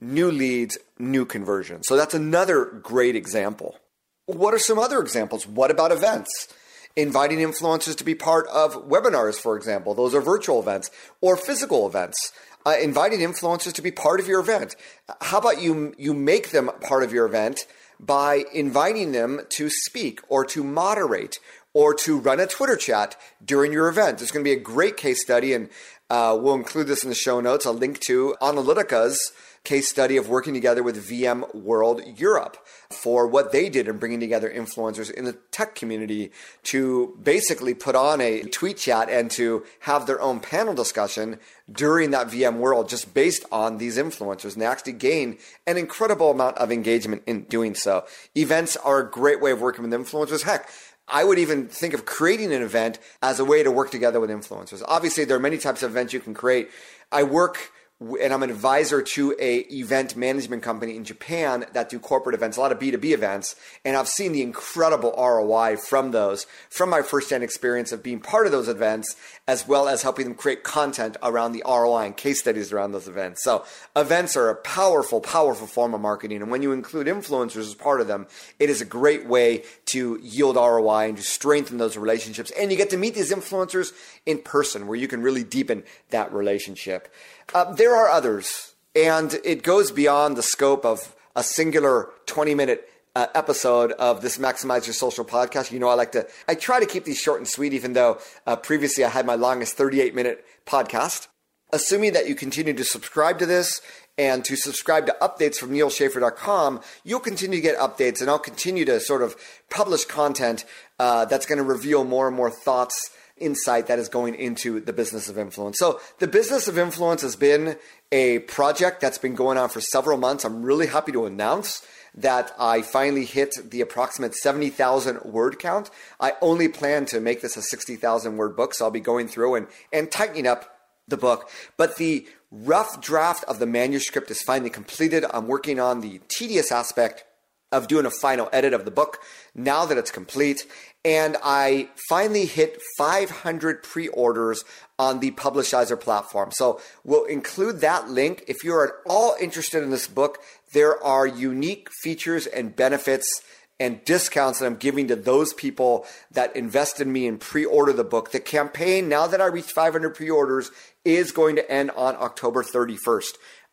new 0.00 0.30
leads, 0.30 0.78
new 0.98 1.24
conversions. 1.24 1.86
So 1.86 1.96
that's 1.96 2.14
another 2.14 2.64
great 2.64 3.16
example. 3.16 3.78
What 4.26 4.54
are 4.54 4.58
some 4.58 4.78
other 4.78 5.00
examples? 5.00 5.46
What 5.46 5.70
about 5.70 5.92
events? 5.92 6.48
Inviting 6.96 7.38
influencers 7.38 7.96
to 7.96 8.04
be 8.04 8.14
part 8.14 8.46
of 8.48 8.88
webinars, 8.88 9.38
for 9.40 9.56
example, 9.56 9.94
those 9.94 10.14
are 10.14 10.20
virtual 10.20 10.60
events, 10.60 10.90
or 11.20 11.36
physical 11.36 11.86
events. 11.86 12.32
Uh, 12.66 12.74
inviting 12.82 13.20
influencers 13.20 13.72
to 13.72 13.80
be 13.80 13.90
part 13.90 14.20
of 14.20 14.26
your 14.26 14.40
event. 14.40 14.76
How 15.22 15.38
about 15.38 15.62
you 15.62 15.94
you 15.96 16.12
make 16.12 16.50
them 16.50 16.70
part 16.82 17.02
of 17.02 17.12
your 17.12 17.24
event 17.24 17.60
by 17.98 18.44
inviting 18.52 19.12
them 19.12 19.40
to 19.50 19.70
speak 19.70 20.20
or 20.28 20.44
to 20.46 20.62
moderate 20.62 21.38
or 21.72 21.94
to 21.94 22.18
run 22.18 22.40
a 22.40 22.46
Twitter 22.46 22.76
chat 22.76 23.16
during 23.44 23.72
your 23.72 23.88
event. 23.88 24.18
There's 24.18 24.30
going 24.30 24.44
to 24.44 24.48
be 24.48 24.56
a 24.56 24.60
great 24.60 24.96
case 24.96 25.22
study, 25.22 25.52
and 25.52 25.68
uh, 26.10 26.36
we'll 26.38 26.54
include 26.54 26.88
this 26.88 27.02
in 27.04 27.08
the 27.08 27.14
show 27.14 27.40
notes. 27.40 27.64
A 27.64 27.70
link 27.70 28.00
to 28.00 28.34
Onalytica's 28.42 29.32
case 29.62 29.88
study 29.88 30.16
of 30.16 30.28
working 30.28 30.54
together 30.54 30.82
with 30.82 31.08
VMworld 31.08 32.18
Europe 32.18 32.56
for 32.90 33.26
what 33.26 33.52
they 33.52 33.68
did 33.68 33.86
in 33.88 33.98
bringing 33.98 34.18
together 34.18 34.50
influencers 34.50 35.10
in 35.10 35.24
the 35.24 35.34
tech 35.52 35.74
community 35.74 36.32
to 36.62 37.16
basically 37.22 37.74
put 37.74 37.94
on 37.94 38.20
a 38.20 38.42
tweet 38.44 38.78
chat 38.78 39.10
and 39.10 39.30
to 39.30 39.64
have 39.80 40.06
their 40.06 40.20
own 40.20 40.40
panel 40.40 40.74
discussion 40.74 41.38
during 41.70 42.10
that 42.10 42.28
VMworld 42.28 42.88
just 42.88 43.12
based 43.12 43.44
on 43.52 43.78
these 43.78 43.98
influencers. 43.98 44.54
And 44.54 44.62
they 44.62 44.66
actually 44.66 44.94
gain 44.94 45.38
an 45.66 45.76
incredible 45.76 46.30
amount 46.30 46.56
of 46.56 46.72
engagement 46.72 47.22
in 47.26 47.42
doing 47.42 47.74
so. 47.74 48.04
Events 48.34 48.76
are 48.78 49.00
a 49.00 49.10
great 49.10 49.40
way 49.40 49.52
of 49.52 49.60
working 49.60 49.88
with 49.88 49.92
influencers. 49.92 50.42
Heck, 50.42 50.68
I 51.10 51.24
would 51.24 51.38
even 51.38 51.66
think 51.66 51.94
of 51.94 52.04
creating 52.04 52.52
an 52.52 52.62
event 52.62 52.98
as 53.22 53.40
a 53.40 53.44
way 53.44 53.62
to 53.62 53.70
work 53.70 53.90
together 53.90 54.20
with 54.20 54.30
influencers. 54.30 54.82
Obviously, 54.86 55.24
there 55.24 55.36
are 55.36 55.40
many 55.40 55.58
types 55.58 55.82
of 55.82 55.90
events 55.90 56.12
you 56.12 56.20
can 56.20 56.34
create. 56.34 56.70
I 57.10 57.24
work 57.24 57.72
and 58.00 58.32
I'm 58.32 58.42
an 58.42 58.48
advisor 58.48 59.02
to 59.02 59.36
a 59.38 59.58
event 59.58 60.16
management 60.16 60.62
company 60.62 60.96
in 60.96 61.04
Japan 61.04 61.66
that 61.74 61.90
do 61.90 61.98
corporate 61.98 62.34
events, 62.34 62.56
a 62.56 62.60
lot 62.60 62.72
of 62.72 62.78
B2B 62.78 63.12
events, 63.12 63.56
and 63.84 63.94
I've 63.94 64.08
seen 64.08 64.32
the 64.32 64.40
incredible 64.40 65.14
ROI 65.18 65.76
from 65.76 66.10
those, 66.10 66.46
from 66.70 66.88
my 66.88 67.02
firsthand 67.02 67.44
experience 67.44 67.92
of 67.92 68.02
being 68.02 68.18
part 68.18 68.46
of 68.46 68.52
those 68.52 68.68
events, 68.68 69.16
as 69.46 69.68
well 69.68 69.86
as 69.86 70.02
helping 70.02 70.24
them 70.24 70.34
create 70.34 70.62
content 70.62 71.18
around 71.22 71.52
the 71.52 71.62
ROI 71.66 72.06
and 72.06 72.16
case 72.16 72.40
studies 72.40 72.72
around 72.72 72.92
those 72.92 73.06
events. 73.06 73.44
So 73.44 73.66
events 73.94 74.34
are 74.34 74.48
a 74.48 74.56
powerful, 74.56 75.20
powerful 75.20 75.66
form 75.66 75.92
of 75.92 76.00
marketing, 76.00 76.40
and 76.40 76.50
when 76.50 76.62
you 76.62 76.72
include 76.72 77.06
influencers 77.06 77.68
as 77.68 77.74
part 77.74 78.00
of 78.00 78.06
them, 78.06 78.26
it 78.58 78.70
is 78.70 78.80
a 78.80 78.86
great 78.86 79.26
way 79.26 79.64
to 79.86 80.18
yield 80.22 80.56
ROI 80.56 81.08
and 81.10 81.16
to 81.18 81.22
strengthen 81.22 81.76
those 81.76 81.98
relationships. 81.98 82.50
And 82.58 82.70
you 82.70 82.78
get 82.78 82.88
to 82.90 82.96
meet 82.96 83.14
these 83.14 83.30
influencers 83.30 83.92
in 84.24 84.38
person, 84.38 84.86
where 84.86 84.96
you 84.96 85.08
can 85.08 85.20
really 85.20 85.44
deepen 85.44 85.82
that 86.08 86.32
relationship. 86.32 87.12
Uh, 87.52 87.72
there 87.72 87.96
are 87.96 88.08
others, 88.08 88.74
and 88.94 89.34
it 89.44 89.64
goes 89.64 89.90
beyond 89.90 90.36
the 90.36 90.42
scope 90.42 90.84
of 90.84 91.16
a 91.34 91.42
singular 91.42 92.10
20 92.26 92.54
minute 92.54 92.88
uh, 93.16 93.26
episode 93.34 93.90
of 93.92 94.22
this 94.22 94.38
Maximize 94.38 94.86
Your 94.86 94.94
Social 94.94 95.24
podcast. 95.24 95.72
You 95.72 95.80
know, 95.80 95.88
I 95.88 95.94
like 95.94 96.12
to, 96.12 96.28
I 96.46 96.54
try 96.54 96.78
to 96.78 96.86
keep 96.86 97.04
these 97.04 97.18
short 97.18 97.38
and 97.38 97.48
sweet, 97.48 97.72
even 97.72 97.94
though 97.94 98.18
uh, 98.46 98.54
previously 98.54 99.04
I 99.04 99.08
had 99.08 99.26
my 99.26 99.34
longest 99.34 99.76
38 99.76 100.14
minute 100.14 100.44
podcast. 100.64 101.26
Assuming 101.72 102.12
that 102.12 102.28
you 102.28 102.36
continue 102.36 102.72
to 102.72 102.84
subscribe 102.84 103.38
to 103.40 103.46
this 103.46 103.80
and 104.18 104.44
to 104.44 104.56
subscribe 104.56 105.06
to 105.06 105.16
updates 105.20 105.56
from 105.56 105.70
nealschaffer.com, 105.70 106.80
you'll 107.04 107.20
continue 107.20 107.58
to 107.58 107.62
get 107.62 107.78
updates 107.78 108.20
and 108.20 108.28
I'll 108.28 108.40
continue 108.40 108.84
to 108.84 109.00
sort 109.00 109.22
of 109.22 109.36
publish 109.70 110.04
content 110.04 110.64
uh, 110.98 111.24
that's 111.26 111.46
going 111.46 111.58
to 111.58 111.64
reveal 111.64 112.04
more 112.04 112.26
and 112.26 112.36
more 112.36 112.50
thoughts 112.50 113.10
insight 113.40 113.86
that 113.86 113.98
is 113.98 114.08
going 114.08 114.34
into 114.34 114.80
the 114.80 114.92
business 114.92 115.28
of 115.28 115.38
influence. 115.38 115.78
So, 115.78 116.00
the 116.18 116.28
business 116.28 116.68
of 116.68 116.78
influence 116.78 117.22
has 117.22 117.36
been 117.36 117.76
a 118.12 118.40
project 118.40 119.00
that's 119.00 119.18
been 119.18 119.34
going 119.34 119.58
on 119.58 119.68
for 119.68 119.80
several 119.80 120.18
months. 120.18 120.44
I'm 120.44 120.62
really 120.62 120.86
happy 120.86 121.12
to 121.12 121.26
announce 121.26 121.82
that 122.14 122.52
I 122.58 122.82
finally 122.82 123.24
hit 123.24 123.54
the 123.70 123.80
approximate 123.80 124.34
70,000 124.34 125.22
word 125.24 125.58
count. 125.58 125.90
I 126.18 126.34
only 126.40 126.68
plan 126.68 127.06
to 127.06 127.20
make 127.20 127.40
this 127.40 127.56
a 127.56 127.62
60,000 127.62 128.36
word 128.36 128.56
book, 128.56 128.74
so 128.74 128.84
I'll 128.84 128.90
be 128.90 129.00
going 129.00 129.28
through 129.28 129.54
and, 129.54 129.66
and 129.92 130.10
tightening 130.10 130.46
up 130.46 130.76
the 131.06 131.16
book. 131.16 131.50
But 131.76 131.96
the 131.96 132.26
rough 132.50 133.00
draft 133.00 133.44
of 133.44 133.58
the 133.58 133.66
manuscript 133.66 134.30
is 134.30 134.42
finally 134.42 134.70
completed. 134.70 135.24
I'm 135.32 135.46
working 135.46 135.78
on 135.78 136.00
the 136.00 136.20
tedious 136.28 136.72
aspect 136.72 137.24
of 137.72 137.88
doing 137.88 138.06
a 138.06 138.10
final 138.10 138.48
edit 138.52 138.72
of 138.72 138.84
the 138.84 138.90
book 138.90 139.18
now 139.54 139.84
that 139.84 139.98
it's 139.98 140.10
complete. 140.10 140.66
And 141.04 141.36
I 141.42 141.88
finally 142.08 142.46
hit 142.46 142.80
500 142.98 143.82
pre 143.82 144.08
orders 144.08 144.64
on 144.98 145.20
the 145.20 145.30
Publishizer 145.30 145.98
platform. 145.98 146.50
So 146.52 146.80
we'll 147.04 147.24
include 147.24 147.80
that 147.80 148.10
link. 148.10 148.44
If 148.48 148.64
you're 148.64 148.86
at 148.86 148.94
all 149.06 149.34
interested 149.40 149.82
in 149.82 149.90
this 149.90 150.06
book, 150.06 150.38
there 150.72 151.02
are 151.02 151.26
unique 151.26 151.88
features 152.02 152.46
and 152.46 152.76
benefits 152.76 153.42
and 153.78 154.04
discounts 154.04 154.58
that 154.58 154.66
I'm 154.66 154.76
giving 154.76 155.08
to 155.08 155.16
those 155.16 155.54
people 155.54 156.06
that 156.30 156.54
invest 156.54 157.00
in 157.00 157.10
me 157.10 157.26
and 157.26 157.40
pre 157.40 157.64
order 157.64 157.94
the 157.94 158.04
book. 158.04 158.30
The 158.30 158.40
campaign, 158.40 159.08
now 159.08 159.26
that 159.26 159.40
I 159.40 159.46
reached 159.46 159.72
500 159.72 160.14
pre 160.14 160.28
orders, 160.28 160.70
is 161.04 161.32
going 161.32 161.56
to 161.56 161.70
end 161.70 161.90
on 161.92 162.14
October 162.16 162.62
31st. 162.62 163.32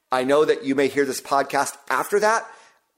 I 0.09 0.23
know 0.23 0.45
that 0.45 0.63
you 0.63 0.73
may 0.75 0.87
hear 0.87 1.03
this 1.03 1.19
podcast 1.19 1.75
after 1.89 2.21
that. 2.21 2.49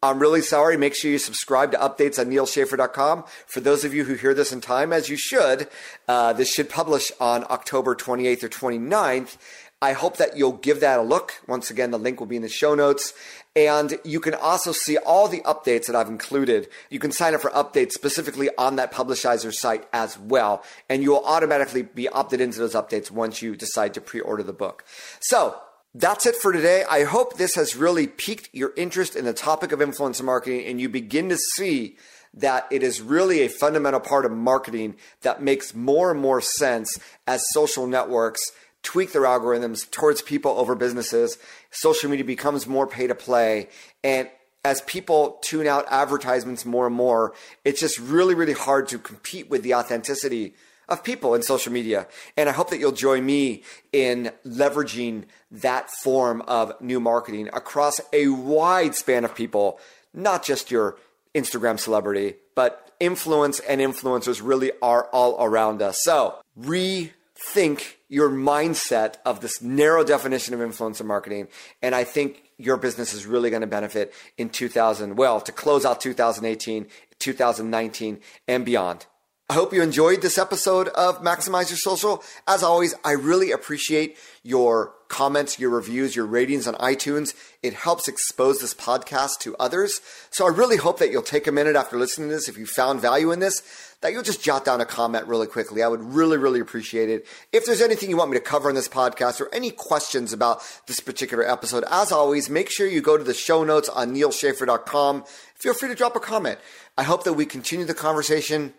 I'm 0.02 0.20
really 0.20 0.42
sorry. 0.42 0.78
Make 0.78 0.96
sure 0.96 1.12
you 1.12 1.18
subscribe 1.18 1.74
to 1.74 1.78
updates 1.78 2.18
on 2.18 2.28
nealschaffer.com. 2.28 3.26
For 3.48 3.60
those 3.60 3.84
of 3.84 3.94
you 3.94 4.06
who 4.06 4.14
hear 4.14 4.34
this 4.34 4.54
in 4.54 4.62
time, 4.62 4.94
as 4.94 5.10
you 5.10 5.18
should, 5.18 5.68
uh, 6.08 6.32
this 6.32 6.54
should 6.54 6.70
publish 6.70 7.12
on 7.20 7.44
October 7.50 7.96
28th 7.96 8.44
or 8.44 8.48
29th. 8.48 9.36
I 9.82 9.92
hope 9.92 10.16
that 10.16 10.38
you'll 10.38 10.54
give 10.54 10.80
that 10.80 11.00
a 11.00 11.02
look. 11.02 11.34
Once 11.48 11.70
again, 11.70 11.92
the 11.92 12.00
link 12.00 12.22
will 12.22 12.28
be 12.28 12.38
in 12.38 12.42
the 12.42 12.48
show 12.48 12.76
notes. 12.76 13.14
And 13.58 14.00
you 14.06 14.22
can 14.22 14.36
also 14.36 14.72
see 14.72 14.98
all 14.98 15.28
the 15.28 15.42
updates 15.42 15.88
that 15.88 15.98
I've 15.98 16.08
included. 16.08 16.70
You 16.90 17.00
can 17.00 17.12
sign 17.12 17.36
up 17.36 17.42
for 17.42 17.52
updates 17.52 17.92
specifically 17.92 18.50
on 18.58 18.78
that 18.78 18.94
Publishizer 18.94 19.54
site 19.54 19.86
as 19.92 20.18
well. 20.18 20.64
And 20.88 21.04
you 21.04 21.12
will 21.12 21.26
automatically 21.26 21.82
be 21.82 22.08
opted 22.08 22.40
into 22.40 22.60
those 22.60 22.74
updates 22.74 23.12
once 23.12 23.42
you 23.42 23.54
decide 23.58 23.94
to 23.96 24.02
pre 24.02 24.22
order 24.22 24.44
the 24.44 24.54
book. 24.54 24.86
So, 25.20 25.60
that's 25.96 26.26
it 26.26 26.36
for 26.36 26.52
today. 26.52 26.84
I 26.90 27.04
hope 27.04 27.38
this 27.38 27.56
has 27.56 27.76
really 27.76 28.08
piqued 28.08 28.50
your 28.54 28.74
interest 28.78 29.16
in 29.16 29.26
the 29.26 29.34
topic 29.34 29.72
of 29.72 29.80
influencer 29.80 30.24
marketing 30.24 30.66
and 30.66 30.80
you 30.80 30.88
begin 30.90 31.30
to 31.30 31.38
see 31.38 31.98
that 32.34 32.68
it 32.72 32.84
is 32.84 33.02
really 33.02 33.42
a 33.42 33.50
fundamental 33.50 34.00
part 34.00 34.26
of 34.26 34.32
marketing 34.32 34.96
that 35.22 35.42
makes 35.42 35.74
more 35.74 36.12
and 36.12 36.20
more 36.20 36.42
sense 36.42 37.00
as 37.26 37.44
social 37.54 37.88
networks 37.88 38.42
tweak 38.84 39.12
their 39.12 39.24
algorithms 39.24 39.90
towards 39.90 40.22
people 40.22 40.52
over 40.52 40.76
businesses. 40.76 41.38
Social 41.72 42.10
media 42.10 42.26
becomes 42.26 42.68
more 42.68 42.88
pay 42.88 43.08
to 43.08 43.16
play. 43.16 43.68
And 44.04 44.30
as 44.64 44.82
people 44.82 45.40
tune 45.42 45.68
out 45.68 45.86
advertisements 45.90 46.66
more 46.66 46.88
and 46.88 46.96
more, 46.96 47.34
it's 47.66 47.80
just 47.80 48.00
really, 48.00 48.36
really 48.36 48.54
hard 48.54 48.88
to 48.90 49.00
compete 49.00 49.50
with 49.50 49.64
the 49.64 49.74
authenticity 49.74 50.54
of 50.90 51.04
people 51.04 51.34
in 51.36 51.42
social 51.42 51.72
media. 51.72 52.08
And 52.36 52.50
I 52.50 52.52
hope 52.52 52.70
that 52.70 52.80
you'll 52.80 52.92
join 52.92 53.26
me 53.26 53.64
in 53.92 54.32
leveraging 54.46 55.26
that 55.52 55.90
form 56.04 56.42
of 56.48 56.80
new 56.82 57.00
marketing 57.00 57.50
across 57.54 58.00
a 58.14 58.28
wide 58.28 58.96
span 58.96 59.26
of 59.26 59.36
people, 59.36 59.80
not 60.14 60.44
just 60.44 60.72
your 60.72 60.98
Instagram 61.36 61.80
celebrity, 61.80 62.36
but 62.56 62.92
influence 63.00 63.60
and 63.62 63.80
influencers 63.82 64.42
really 64.44 64.72
are 64.82 65.06
all 65.12 65.42
around 65.44 65.82
us. 65.82 66.00
So 66.02 66.36
rethink 66.60 67.96
your 68.10 68.30
mindset 68.30 69.16
of 69.26 69.40
this 69.42 69.62
narrow 69.62 70.04
definition 70.04 70.54
of 70.54 70.60
influencer 70.60 71.06
marketing. 71.06 71.48
And 71.82 71.96
I 71.96 72.04
think 72.04 72.44
your 72.58 72.76
business 72.78 73.14
is 73.14 73.26
really 73.26 73.50
going 73.50 73.62
to 73.62 73.68
benefit 73.68 74.14
in 74.38 74.50
2000, 74.50 75.16
well, 75.16 75.40
to 75.42 75.52
close 75.52 75.86
out 75.86 76.02
2018, 76.02 76.88
2019, 77.20 78.20
and 78.48 78.66
beyond. 78.66 79.06
I 79.52 79.56
hope 79.56 79.74
you 79.74 79.82
enjoyed 79.82 80.22
this 80.22 80.38
episode 80.38 80.90
of 80.90 81.24
Maximize 81.24 81.72
Your 81.72 81.78
Social. 81.78 82.24
As 82.48 82.62
always, 82.62 82.94
I 83.04 83.14
really 83.14 83.52
appreciate 83.52 84.16
your 84.44 84.94
comments, 85.08 85.58
your 85.58 85.72
reviews, 85.72 86.16
your 86.16 86.28
ratings 86.28 86.68
on 86.68 86.76
iTunes. 86.76 87.34
It 87.64 87.74
helps 87.74 88.08
expose 88.08 88.60
this 88.60 88.76
podcast 88.76 89.40
to 89.40 89.56
others. 89.60 90.02
So 90.30 90.46
I 90.46 90.56
really 90.56 90.78
hope 90.78 91.00
that 91.00 91.10
you'll 91.10 91.24
take 91.24 91.48
a 91.48 91.52
minute 91.52 91.76
after 91.76 91.98
listening 91.98 92.30
to 92.30 92.36
this, 92.36 92.48
if 92.48 92.60
you 92.60 92.68
found 92.68 93.02
value 93.02 93.32
in 93.32 93.40
this, 93.40 93.96
that 94.02 94.12
you'll 94.12 94.22
just 94.22 94.44
jot 94.44 94.66
down 94.66 94.82
a 94.82 94.86
comment 94.86 95.26
really 95.26 95.48
quickly. 95.48 95.82
I 95.82 95.88
would 95.88 96.04
really, 96.04 96.38
really 96.38 96.60
appreciate 96.60 97.10
it. 97.10 97.26
If 97.52 97.66
there's 97.66 97.82
anything 97.82 98.12
you 98.12 98.18
want 98.18 98.30
me 98.30 98.38
to 98.38 98.44
cover 98.44 98.70
in 98.70 98.76
this 98.76 98.88
podcast 98.88 99.42
or 99.42 99.52
any 99.52 99.72
questions 99.72 100.32
about 100.32 100.62
this 100.86 101.00
particular 101.00 101.44
episode, 101.44 101.86
as 101.90 102.12
always, 102.12 102.52
make 102.52 102.70
sure 102.70 102.88
you 102.88 103.02
go 103.02 103.18
to 103.18 103.24
the 103.24 103.34
show 103.34 103.64
notes 103.64 103.90
on 103.90 104.14
nealschaffer.com. 104.14 105.24
Feel 105.56 105.74
free 105.74 105.90
to 105.90 105.96
drop 105.96 106.16
a 106.16 106.20
comment. 106.20 106.60
I 107.00 107.02
hope 107.02 107.24
that 107.24 107.34
we 107.34 107.48
continue 107.48 107.88
the 107.88 107.96
conversation 107.96 108.76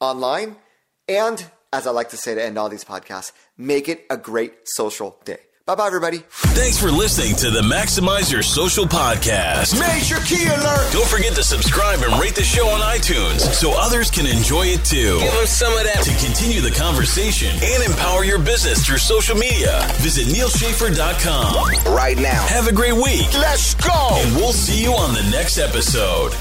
online. 0.00 0.56
And 1.08 1.44
as 1.72 1.86
I 1.86 1.90
like 1.90 2.10
to 2.10 2.16
say 2.16 2.34
to 2.34 2.42
end 2.44 2.58
all 2.58 2.68
these 2.68 2.84
podcasts, 2.84 3.32
make 3.56 3.88
it 3.88 4.04
a 4.10 4.16
great 4.16 4.54
social 4.64 5.16
day. 5.24 5.38
Bye 5.66 5.76
bye, 5.76 5.86
everybody. 5.86 6.18
Thanks 6.58 6.80
for 6.80 6.90
listening 6.90 7.36
to 7.36 7.50
the 7.50 7.60
Maximize 7.60 8.32
Your 8.32 8.42
Social 8.42 8.86
podcast. 8.86 9.78
Major 9.78 10.16
key 10.26 10.46
alert! 10.48 10.92
Don't 10.92 11.06
forget 11.06 11.32
to 11.34 11.44
subscribe 11.44 12.00
and 12.00 12.18
rate 12.20 12.34
the 12.34 12.42
show 12.42 12.66
on 12.66 12.80
iTunes 12.80 13.40
so 13.54 13.72
others 13.76 14.10
can 14.10 14.26
enjoy 14.26 14.66
it 14.66 14.84
too. 14.84 15.20
Give 15.20 15.32
them 15.32 15.46
some 15.46 15.72
of 15.78 15.84
that. 15.84 16.02
To 16.02 16.26
continue 16.26 16.60
the 16.60 16.74
conversation 16.76 17.50
and 17.62 17.84
empower 17.84 18.24
your 18.24 18.40
business 18.40 18.84
through 18.84 18.98
social 18.98 19.36
media, 19.36 19.86
visit 19.98 20.26
nealschaffer.com. 20.26 21.94
Right 21.94 22.16
now. 22.16 22.44
Have 22.48 22.66
a 22.66 22.72
great 22.72 22.94
week. 22.94 23.32
Let's 23.34 23.74
go. 23.74 24.08
And 24.12 24.34
we'll 24.34 24.52
see 24.52 24.82
you 24.82 24.92
on 24.94 25.14
the 25.14 25.22
next 25.30 25.58
episode. 25.58 26.32